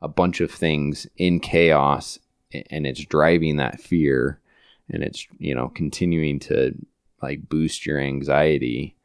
a 0.00 0.08
bunch 0.08 0.40
of 0.40 0.50
things 0.50 1.06
in 1.16 1.40
chaos 1.40 2.18
and 2.70 2.86
it's 2.86 3.04
driving 3.04 3.56
that 3.56 3.80
fear 3.80 4.40
and 4.90 5.02
it's 5.02 5.26
you 5.38 5.54
know 5.54 5.68
continuing 5.68 6.38
to 6.38 6.74
like 7.22 7.48
boost 7.48 7.86
your 7.86 7.98
anxiety 7.98 8.96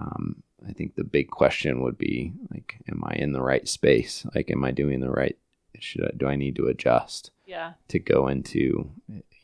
um, 0.00 0.42
i 0.68 0.72
think 0.72 0.94
the 0.94 1.04
big 1.04 1.30
question 1.30 1.82
would 1.82 1.96
be 1.98 2.32
like 2.50 2.78
am 2.90 3.02
i 3.06 3.14
in 3.14 3.32
the 3.32 3.42
right 3.42 3.66
space 3.68 4.26
like 4.34 4.50
am 4.50 4.62
i 4.64 4.70
doing 4.70 5.00
the 5.00 5.10
right 5.10 5.36
should 5.80 6.04
I, 6.04 6.10
do 6.16 6.26
i 6.26 6.34
need 6.36 6.56
to 6.56 6.66
adjust 6.66 7.30
Yeah. 7.46 7.74
to 7.88 7.98
go 7.98 8.26
into 8.28 8.90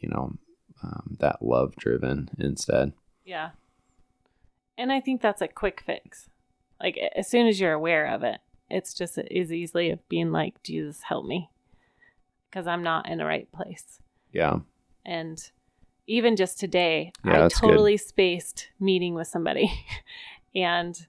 you 0.00 0.08
know 0.08 0.36
um, 0.82 1.16
that 1.20 1.40
love 1.42 1.76
driven 1.76 2.28
instead 2.38 2.92
Yeah. 3.24 3.50
And 4.76 4.90
I 4.92 5.00
think 5.00 5.22
that's 5.22 5.40
a 5.40 5.46
quick 5.48 5.80
fix. 5.86 6.28
Like 6.82 6.98
as 7.14 7.28
soon 7.28 7.46
as 7.46 7.60
you're 7.60 7.72
aware 7.72 8.06
of 8.12 8.22
it, 8.24 8.40
it's 8.68 8.92
just 8.92 9.16
as 9.16 9.52
easily 9.52 9.90
of 9.90 10.06
being 10.08 10.32
like, 10.32 10.60
Jesus, 10.64 11.02
help 11.04 11.24
me. 11.26 11.48
Because 12.50 12.66
I'm 12.66 12.82
not 12.82 13.08
in 13.08 13.18
the 13.18 13.24
right 13.24 13.50
place. 13.52 14.00
yeah 14.32 14.58
And 15.06 15.38
even 16.08 16.34
just 16.36 16.58
today, 16.58 17.12
Yeah, 17.24 17.34
I 17.36 17.38
that's 17.42 17.60
good. 17.60 17.68
totally 17.68 17.96
spaced 17.96 18.68
meeting 18.80 19.14
with 19.14 19.28
somebody. 19.28 19.70
and 20.56 21.06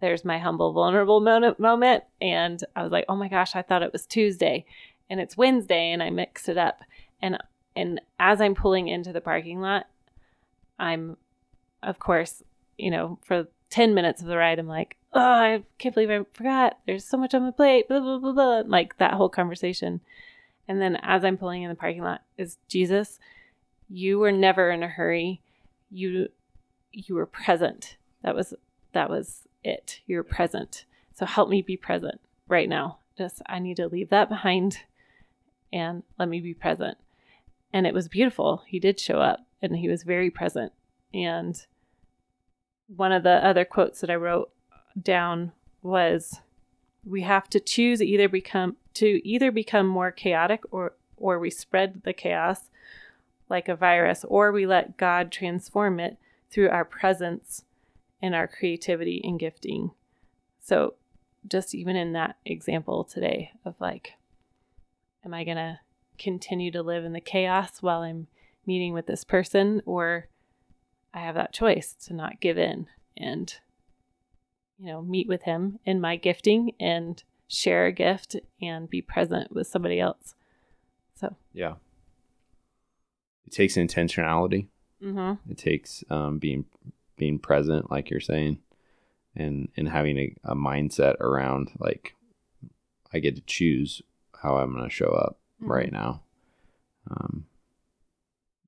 there's 0.00 0.24
my 0.24 0.38
humble, 0.38 0.72
vulnerable 0.72 1.20
moment. 1.20 2.04
And 2.20 2.62
I 2.74 2.82
was 2.82 2.92
like, 2.92 3.06
oh 3.08 3.16
my 3.16 3.28
gosh, 3.28 3.56
I 3.56 3.62
thought 3.62 3.82
it 3.82 3.92
was 3.92 4.06
Tuesday 4.06 4.64
and 5.08 5.20
it's 5.20 5.36
Wednesday. 5.36 5.90
And 5.90 6.02
I 6.02 6.10
mixed 6.10 6.48
it 6.48 6.58
up. 6.58 6.80
And, 7.20 7.38
and 7.74 8.00
as 8.18 8.40
I'm 8.40 8.54
pulling 8.54 8.88
into 8.88 9.12
the 9.12 9.20
parking 9.20 9.60
lot, 9.60 9.86
I'm, 10.78 11.16
of 11.82 11.98
course, 11.98 12.42
you 12.76 12.90
know, 12.90 13.18
for 13.24 13.46
10 13.70 13.94
minutes 13.94 14.20
of 14.20 14.28
the 14.28 14.36
ride, 14.36 14.58
I'm 14.58 14.68
like, 14.68 14.96
oh, 15.14 15.20
I 15.20 15.62
can't 15.78 15.94
believe 15.94 16.10
I 16.10 16.24
forgot. 16.32 16.78
There's 16.86 17.04
so 17.04 17.16
much 17.16 17.34
on 17.34 17.42
my 17.42 17.50
plate, 17.50 17.88
blah, 17.88 18.00
blah, 18.00 18.18
blah, 18.18 18.32
blah. 18.32 18.62
Like 18.66 18.98
that 18.98 19.14
whole 19.14 19.30
conversation. 19.30 20.00
And 20.68 20.80
then 20.80 20.96
as 21.02 21.24
I'm 21.24 21.38
pulling 21.38 21.62
in 21.62 21.70
the 21.70 21.74
parking 21.74 22.02
lot, 22.02 22.22
is 22.36 22.58
Jesus, 22.68 23.18
you 23.88 24.18
were 24.18 24.32
never 24.32 24.70
in 24.70 24.82
a 24.82 24.88
hurry. 24.88 25.40
You 25.90 26.28
you 26.92 27.14
were 27.14 27.26
present. 27.26 27.96
That 28.22 28.34
was 28.34 28.52
that 28.92 29.08
was 29.08 29.45
it. 29.66 30.00
You 30.06 30.16
were 30.16 30.22
present. 30.24 30.84
So 31.14 31.26
help 31.26 31.48
me 31.48 31.62
be 31.62 31.76
present 31.76 32.20
right 32.48 32.68
now. 32.68 32.98
Just 33.18 33.42
I 33.46 33.58
need 33.58 33.76
to 33.76 33.88
leave 33.88 34.10
that 34.10 34.28
behind 34.28 34.80
and 35.72 36.02
let 36.18 36.28
me 36.28 36.40
be 36.40 36.54
present. 36.54 36.98
And 37.72 37.86
it 37.86 37.94
was 37.94 38.08
beautiful. 38.08 38.62
He 38.66 38.78
did 38.78 39.00
show 39.00 39.20
up 39.20 39.46
and 39.60 39.76
he 39.76 39.88
was 39.88 40.02
very 40.02 40.30
present. 40.30 40.72
And 41.12 41.66
one 42.94 43.12
of 43.12 43.22
the 43.22 43.44
other 43.44 43.64
quotes 43.64 44.00
that 44.00 44.10
I 44.10 44.14
wrote 44.14 44.50
down 45.00 45.52
was 45.82 46.40
we 47.04 47.22
have 47.22 47.48
to 47.50 47.60
choose 47.60 48.02
either 48.02 48.28
become 48.28 48.76
to 48.94 49.26
either 49.28 49.50
become 49.50 49.86
more 49.86 50.10
chaotic 50.10 50.62
or 50.70 50.94
or 51.16 51.38
we 51.38 51.50
spread 51.50 52.02
the 52.04 52.12
chaos 52.12 52.68
like 53.48 53.68
a 53.68 53.76
virus 53.76 54.24
or 54.28 54.52
we 54.52 54.66
let 54.66 54.96
God 54.96 55.30
transform 55.30 56.00
it 56.00 56.16
through 56.50 56.68
our 56.70 56.84
presence 56.84 57.62
and 58.22 58.34
our 58.34 58.46
creativity 58.48 59.20
and 59.24 59.38
gifting. 59.38 59.90
So 60.60 60.94
just 61.48 61.74
even 61.74 61.96
in 61.96 62.12
that 62.14 62.36
example 62.44 63.04
today 63.04 63.52
of 63.64 63.74
like 63.80 64.14
am 65.24 65.32
I 65.34 65.44
going 65.44 65.56
to 65.56 65.80
continue 66.18 66.70
to 66.72 66.82
live 66.82 67.04
in 67.04 67.12
the 67.12 67.20
chaos 67.20 67.82
while 67.82 68.00
I'm 68.02 68.26
meeting 68.66 68.92
with 68.94 69.06
this 69.06 69.22
person 69.24 69.82
or 69.86 70.28
I 71.14 71.20
have 71.20 71.34
that 71.36 71.52
choice 71.52 71.94
to 72.06 72.14
not 72.14 72.40
give 72.40 72.58
in 72.58 72.86
and 73.16 73.54
you 74.78 74.86
know 74.86 75.02
meet 75.02 75.28
with 75.28 75.42
him 75.42 75.78
in 75.84 76.00
my 76.00 76.16
gifting 76.16 76.72
and 76.80 77.22
share 77.48 77.86
a 77.86 77.92
gift 77.92 78.36
and 78.60 78.90
be 78.90 79.00
present 79.00 79.52
with 79.52 79.66
somebody 79.68 80.00
else. 80.00 80.34
So, 81.14 81.36
Yeah. 81.52 81.74
It 83.46 83.52
takes 83.52 83.74
intentionality. 83.76 84.66
mhm. 85.00 85.38
It 85.48 85.58
takes 85.58 86.02
um, 86.10 86.38
being 86.38 86.64
being 87.16 87.38
present, 87.38 87.90
like 87.90 88.10
you're 88.10 88.20
saying, 88.20 88.58
and 89.34 89.68
and 89.76 89.88
having 89.88 90.18
a, 90.18 90.34
a 90.44 90.54
mindset 90.54 91.18
around 91.20 91.70
like 91.78 92.14
I 93.12 93.18
get 93.18 93.36
to 93.36 93.42
choose 93.42 94.02
how 94.42 94.56
I'm 94.58 94.72
going 94.72 94.84
to 94.84 94.90
show 94.90 95.08
up 95.10 95.38
Mhm. 95.62 95.68
right 95.68 95.92
now, 95.92 96.22
um, 97.10 97.46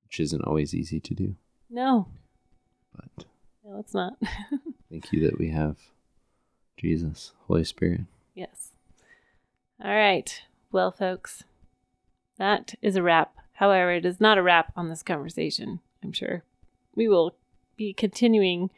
which 0.03 0.19
isn't 0.19 0.43
always 0.43 0.73
easy 0.73 0.99
to 0.99 1.13
do. 1.13 1.35
No. 1.69 2.07
But 2.95 3.25
No, 3.63 3.77
it's 3.79 3.93
not. 3.93 4.13
thank 4.89 5.11
you 5.13 5.21
that 5.25 5.37
we 5.37 5.49
have 5.49 5.77
Jesus, 6.77 7.33
Holy 7.47 7.63
Spirit. 7.63 8.01
yes. 8.33 8.71
All 9.83 9.91
right. 9.95 10.41
Well, 10.71 10.91
folks, 10.91 11.43
that 12.37 12.73
is 12.81 12.95
a 12.95 13.03
wrap. 13.03 13.35
However, 13.53 13.91
it 13.91 14.05
is 14.05 14.19
not 14.19 14.37
a 14.37 14.43
wrap 14.43 14.71
on 14.75 14.89
this 14.89 15.03
conversation, 15.03 15.79
I'm 16.03 16.11
sure. 16.13 16.43
We 16.95 17.07
will 17.07 17.35
be 17.79 17.93
continuing 17.93 18.69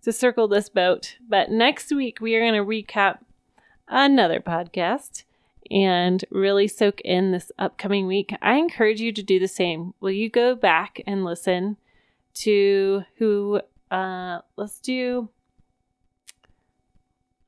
to 0.00 0.12
circle 0.12 0.46
this 0.46 0.68
boat, 0.68 1.16
but 1.28 1.50
next 1.50 1.92
week 1.92 2.20
we 2.20 2.36
are 2.36 2.40
going 2.40 2.54
to 2.54 2.64
recap 2.64 3.18
another 3.88 4.40
podcast 4.40 5.24
and 5.70 6.24
really 6.30 6.68
soak 6.68 7.00
in 7.00 7.32
this 7.32 7.50
upcoming 7.58 8.06
week. 8.06 8.32
I 8.40 8.54
encourage 8.54 9.00
you 9.00 9.12
to 9.12 9.22
do 9.22 9.40
the 9.40 9.48
same. 9.48 9.92
Will 10.00 10.12
you 10.12 10.30
go 10.30 10.54
back 10.54 11.02
and 11.06 11.24
listen 11.24 11.76
to 12.34 13.02
who 13.18 13.60
uh 13.90 14.40
let's 14.56 14.80
do 14.80 15.28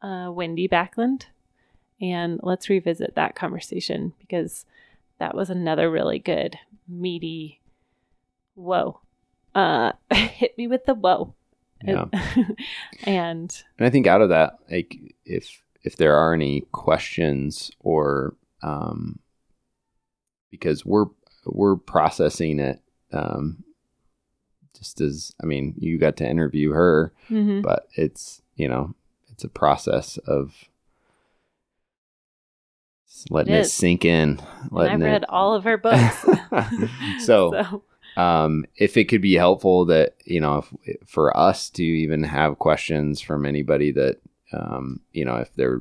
uh 0.00 0.30
Wendy 0.32 0.68
Backlund 0.68 1.24
and 2.00 2.38
let's 2.42 2.68
revisit 2.68 3.14
that 3.16 3.34
conversation 3.34 4.12
because 4.20 4.64
that 5.18 5.34
was 5.34 5.50
another 5.50 5.90
really 5.90 6.18
good 6.18 6.56
meaty 6.88 7.60
whoa. 8.54 9.00
Uh 9.56 9.92
hit 10.14 10.56
me 10.58 10.66
with 10.68 10.84
the 10.84 10.94
whoa. 10.94 11.34
Yeah. 11.82 12.04
and 13.04 13.62
And 13.78 13.86
I 13.86 13.90
think 13.90 14.06
out 14.06 14.20
of 14.22 14.28
that, 14.28 14.58
like 14.70 14.96
if 15.24 15.62
if 15.82 15.96
there 15.96 16.14
are 16.16 16.34
any 16.34 16.62
questions 16.72 17.70
or 17.80 18.34
um, 18.62 19.18
because 20.50 20.84
we're 20.84 21.06
we're 21.46 21.76
processing 21.76 22.58
it, 22.58 22.80
um, 23.12 23.62
just 24.76 25.00
as 25.00 25.32
I 25.42 25.46
mean, 25.46 25.74
you 25.78 25.98
got 25.98 26.16
to 26.18 26.28
interview 26.28 26.72
her, 26.72 27.12
mhm. 27.30 27.62
but 27.62 27.88
it's 27.96 28.42
you 28.56 28.68
know 28.68 28.94
it's 29.30 29.44
a 29.44 29.48
process 29.48 30.18
of 30.26 30.68
letting 33.30 33.54
It 33.54 33.60
it, 33.60 33.64
sink 33.70 34.04
in. 34.04 34.40
And 34.70 34.78
I've 34.78 35.00
read 35.00 35.22
it. 35.22 35.28
all 35.30 35.54
of 35.54 35.64
her 35.64 35.76
books. 35.78 36.22
So- 37.24 37.52
so 37.52 37.82
um, 38.16 38.64
if 38.76 38.96
it 38.96 39.06
could 39.06 39.22
be 39.22 39.34
helpful 39.34 39.84
that 39.86 40.14
you 40.24 40.40
know 40.40 40.64
if, 40.84 40.96
for 41.06 41.36
us 41.36 41.70
to 41.70 41.82
even 41.82 42.22
have 42.22 42.58
questions 42.58 43.20
from 43.20 43.44
anybody 43.44 43.92
that 43.92 44.20
um, 44.52 45.00
you 45.12 45.24
know 45.24 45.36
if 45.36 45.54
they're 45.54 45.80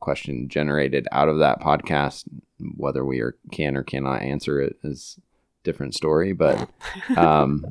question 0.00 0.48
generated 0.48 1.08
out 1.10 1.28
of 1.28 1.38
that 1.38 1.60
podcast 1.60 2.24
whether 2.76 3.04
we 3.04 3.20
are 3.20 3.36
can 3.52 3.76
or 3.76 3.82
cannot 3.82 4.22
answer 4.22 4.60
it 4.60 4.76
is 4.84 5.18
different 5.64 5.94
story 5.94 6.32
but 6.32 6.68
um, 7.16 7.66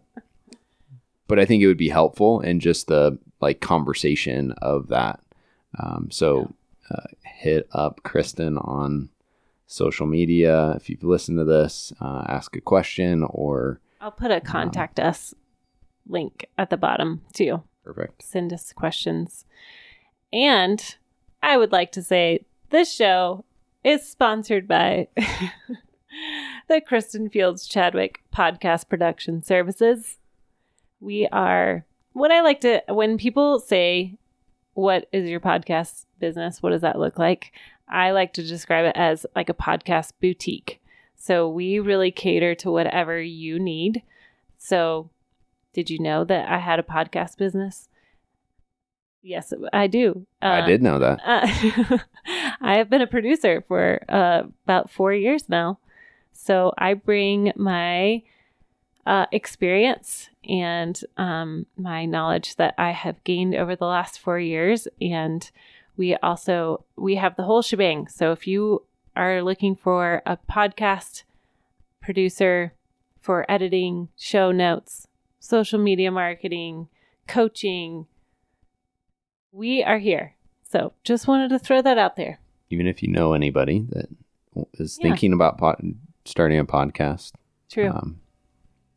but 1.27 1.39
i 1.39 1.45
think 1.45 1.63
it 1.63 1.67
would 1.67 1.77
be 1.77 1.89
helpful 1.89 2.41
in 2.41 2.59
just 2.59 2.87
the 2.87 3.17
like 3.41 3.61
conversation 3.61 4.53
of 4.61 4.87
that. 4.87 5.19
Um, 5.79 6.09
so 6.11 6.53
uh, 6.89 7.03
hit 7.23 7.67
up 7.71 8.01
kristen 8.03 8.57
on 8.57 9.09
social 9.67 10.07
media 10.07 10.71
if 10.71 10.89
you've 10.89 11.03
listened 11.03 11.37
to 11.37 11.43
this 11.43 11.91
uh, 11.99 12.23
ask 12.27 12.55
a 12.55 12.61
question 12.61 13.23
or 13.29 13.79
I'll 13.99 14.11
put 14.11 14.31
a 14.31 14.35
um, 14.35 14.41
contact 14.41 14.99
us 14.99 15.33
link 16.07 16.47
at 16.57 16.69
the 16.69 16.77
bottom 16.77 17.21
too. 17.33 17.63
perfect 17.83 18.23
Send 18.23 18.53
us 18.53 18.73
questions. 18.73 19.45
And 20.31 20.95
I 21.41 21.57
would 21.57 21.71
like 21.71 21.91
to 21.93 22.03
say 22.03 22.45
this 22.69 22.91
show 22.93 23.45
is 23.83 24.07
sponsored 24.07 24.67
by 24.67 25.07
the 26.67 26.81
Kristen 26.81 27.29
Fields 27.29 27.67
Chadwick 27.67 28.23
Podcast 28.33 28.89
Production 28.89 29.41
Services. 29.41 30.17
We 30.99 31.27
are 31.31 31.85
what 32.13 32.31
I 32.31 32.41
like 32.41 32.61
to 32.61 32.81
when 32.89 33.17
people 33.17 33.59
say, 33.59 34.15
What 34.73 35.07
is 35.11 35.29
your 35.29 35.39
podcast 35.39 36.05
business? 36.19 36.61
What 36.61 36.71
does 36.71 36.81
that 36.81 36.99
look 36.99 37.17
like? 37.17 37.51
I 37.87 38.11
like 38.11 38.33
to 38.33 38.43
describe 38.43 38.85
it 38.85 38.97
as 38.97 39.25
like 39.35 39.49
a 39.49 39.53
podcast 39.53 40.11
boutique. 40.19 40.81
So 41.17 41.49
we 41.49 41.79
really 41.79 42.11
cater 42.11 42.55
to 42.55 42.71
whatever 42.71 43.19
you 43.19 43.59
need. 43.59 44.03
So, 44.57 45.09
did 45.73 45.89
you 45.89 45.99
know 45.99 46.23
that 46.23 46.49
I 46.49 46.59
had 46.59 46.79
a 46.79 46.83
podcast 46.83 47.37
business? 47.37 47.89
Yes, 49.21 49.51
I 49.73 49.87
do. 49.87 50.25
i 50.41 50.61
Uh, 50.61 50.65
did 50.65 50.81
know 50.81 50.99
that 50.99 51.19
uh, 51.25 51.97
I 52.61 52.77
have 52.77 52.89
been 52.89 53.01
a 53.01 53.07
producer 53.07 53.63
for 53.67 54.01
uh, 54.07 54.43
about 54.63 54.89
four 54.89 55.13
years 55.13 55.49
now. 55.49 55.79
So 56.31 56.71
I 56.77 56.93
bring 56.93 57.51
my 57.55 58.21
uh, 59.05 59.25
experience 59.31 60.29
and 60.47 60.99
um, 61.17 61.65
my 61.75 62.05
knowledge 62.05 62.55
that 62.55 62.75
I 62.77 62.91
have 62.91 63.23
gained 63.23 63.55
over 63.55 63.75
the 63.75 63.85
last 63.85 64.19
four 64.19 64.39
years. 64.39 64.87
And 65.01 65.49
we 65.97 66.15
also 66.17 66.85
we 66.95 67.15
have 67.15 67.35
the 67.35 67.43
whole 67.43 67.61
shebang. 67.61 68.07
So 68.07 68.31
if 68.31 68.47
you 68.47 68.83
are 69.17 69.41
looking 69.41 69.75
for 69.75 70.21
a 70.25 70.37
podcast 70.49 71.23
producer 72.01 72.73
for 73.19 73.49
editing, 73.51 74.09
show 74.15 74.51
notes, 74.51 75.07
social 75.39 75.79
media 75.79 76.11
marketing, 76.11 76.87
coaching, 77.27 78.05
we 79.51 79.83
are 79.83 79.97
here. 79.97 80.35
So 80.63 80.93
just 81.03 81.27
wanted 81.27 81.49
to 81.49 81.59
throw 81.59 81.81
that 81.81 81.97
out 81.97 82.15
there. 82.15 82.39
even 82.69 82.85
if 82.85 83.01
you 83.01 83.07
know 83.09 83.31
anybody 83.33 83.85
that 83.89 84.07
is 84.73 84.97
Yeah. 84.99 85.03
thinking 85.09 85.31
about 85.33 85.57
pod- 85.57 85.95
starting 86.25 86.59
a 86.59 86.65
podcast 86.65 87.31
True. 87.71 87.89
um, 87.89 88.19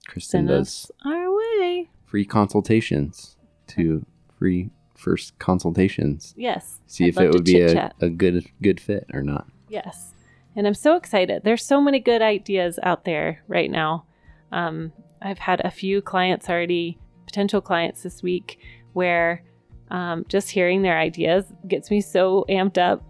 kristen 0.08 0.38
Send 0.40 0.48
does 0.48 0.68
us 0.68 0.90
our 1.04 1.32
way. 1.36 1.88
free 2.04 2.24
consultations 2.24 3.36
to 3.68 4.04
free 4.36 4.70
first 4.96 5.38
consultations 5.38 6.34
Yes. 6.36 6.80
see 6.86 7.04
I'd 7.04 7.08
if 7.10 7.20
it 7.20 7.32
would 7.32 7.44
be 7.44 7.60
a, 7.60 7.92
a 8.00 8.08
good 8.10 8.44
good 8.60 8.80
fit 8.80 9.06
or 9.14 9.22
not 9.22 9.46
Yes. 9.70 10.12
And 10.56 10.66
I'm 10.66 10.74
so 10.74 10.96
excited. 10.96 11.42
There's 11.44 11.64
so 11.64 11.80
many 11.80 12.00
good 12.00 12.20
ideas 12.20 12.78
out 12.82 13.04
there 13.04 13.42
right 13.48 13.70
now. 13.70 14.04
Um, 14.52 14.92
I've 15.22 15.38
had 15.38 15.64
a 15.64 15.70
few 15.70 16.02
clients 16.02 16.50
already, 16.50 16.98
potential 17.24 17.60
clients 17.60 18.02
this 18.02 18.22
week, 18.22 18.58
where 18.92 19.44
um, 19.90 20.24
just 20.28 20.50
hearing 20.50 20.82
their 20.82 20.98
ideas 20.98 21.44
gets 21.66 21.90
me 21.90 22.00
so 22.00 22.44
amped 22.48 22.78
up. 22.78 23.08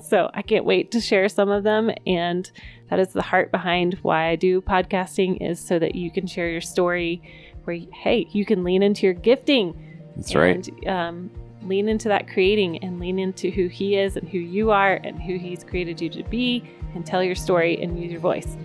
so 0.02 0.30
I 0.32 0.42
can't 0.42 0.64
wait 0.64 0.92
to 0.92 1.00
share 1.00 1.28
some 1.28 1.50
of 1.50 1.64
them. 1.64 1.90
And 2.06 2.50
that 2.88 3.00
is 3.00 3.08
the 3.08 3.22
heart 3.22 3.50
behind 3.50 3.94
why 4.02 4.28
I 4.28 4.36
do 4.36 4.60
podcasting 4.60 5.38
is 5.40 5.58
so 5.58 5.78
that 5.80 5.96
you 5.96 6.10
can 6.10 6.26
share 6.26 6.48
your 6.48 6.60
story 6.60 7.20
where, 7.64 7.80
hey, 7.92 8.28
you 8.30 8.44
can 8.44 8.62
lean 8.62 8.82
into 8.82 9.06
your 9.06 9.14
gifting 9.14 9.82
that's 10.16 10.34
right 10.34 10.68
um, 10.86 11.30
lean 11.62 11.88
into 11.88 12.08
that 12.08 12.28
creating 12.28 12.78
and 12.78 12.98
lean 13.00 13.18
into 13.18 13.50
who 13.50 13.66
he 13.68 13.96
is 13.96 14.16
and 14.16 14.28
who 14.28 14.38
you 14.38 14.70
are 14.70 14.94
and 15.04 15.20
who 15.20 15.36
he's 15.38 15.64
created 15.64 16.00
you 16.00 16.08
to 16.10 16.22
be 16.24 16.62
and 16.94 17.04
tell 17.04 17.22
your 17.22 17.34
story 17.34 17.80
and 17.82 18.00
use 18.00 18.10
your 18.12 18.20
voice. 18.20 18.56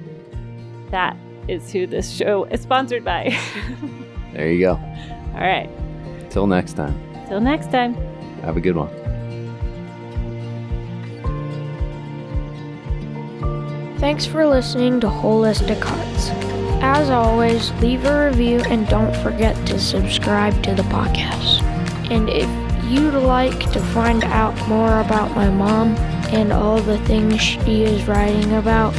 That 0.91 1.17
is 1.47 1.71
who 1.71 1.87
this 1.87 2.11
show 2.11 2.43
is 2.45 2.61
sponsored 2.61 3.03
by. 3.03 3.35
there 4.33 4.51
you 4.51 4.59
go 4.59 4.71
All 5.33 5.39
right. 5.41 5.69
till 6.29 6.47
next 6.47 6.73
time 6.73 6.97
Till 7.27 7.41
next 7.41 7.71
time. 7.71 7.95
have 8.43 8.57
a 8.57 8.61
good 8.61 8.75
one 8.75 8.89
Thanks 13.99 14.25
for 14.25 14.47
listening 14.47 14.99
to 15.01 15.07
Holistic 15.07 15.79
Hearts. 15.79 16.29
As 16.83 17.11
always, 17.11 17.71
leave 17.73 18.03
a 18.05 18.25
review 18.29 18.59
and 18.61 18.87
don't 18.87 19.15
forget 19.17 19.55
to 19.67 19.79
subscribe 19.79 20.63
to 20.63 20.73
the 20.73 20.81
podcast. 20.83 21.61
And 22.09 22.27
if 22.27 22.49
you'd 22.91 23.13
like 23.13 23.71
to 23.71 23.79
find 23.79 24.23
out 24.25 24.53
more 24.67 24.99
about 24.99 25.33
my 25.35 25.49
mom 25.49 25.95
and 26.33 26.51
all 26.51 26.79
the 26.79 26.97
things 26.99 27.41
she 27.41 27.83
is 27.83 28.07
writing 28.07 28.53
about, 28.53 28.93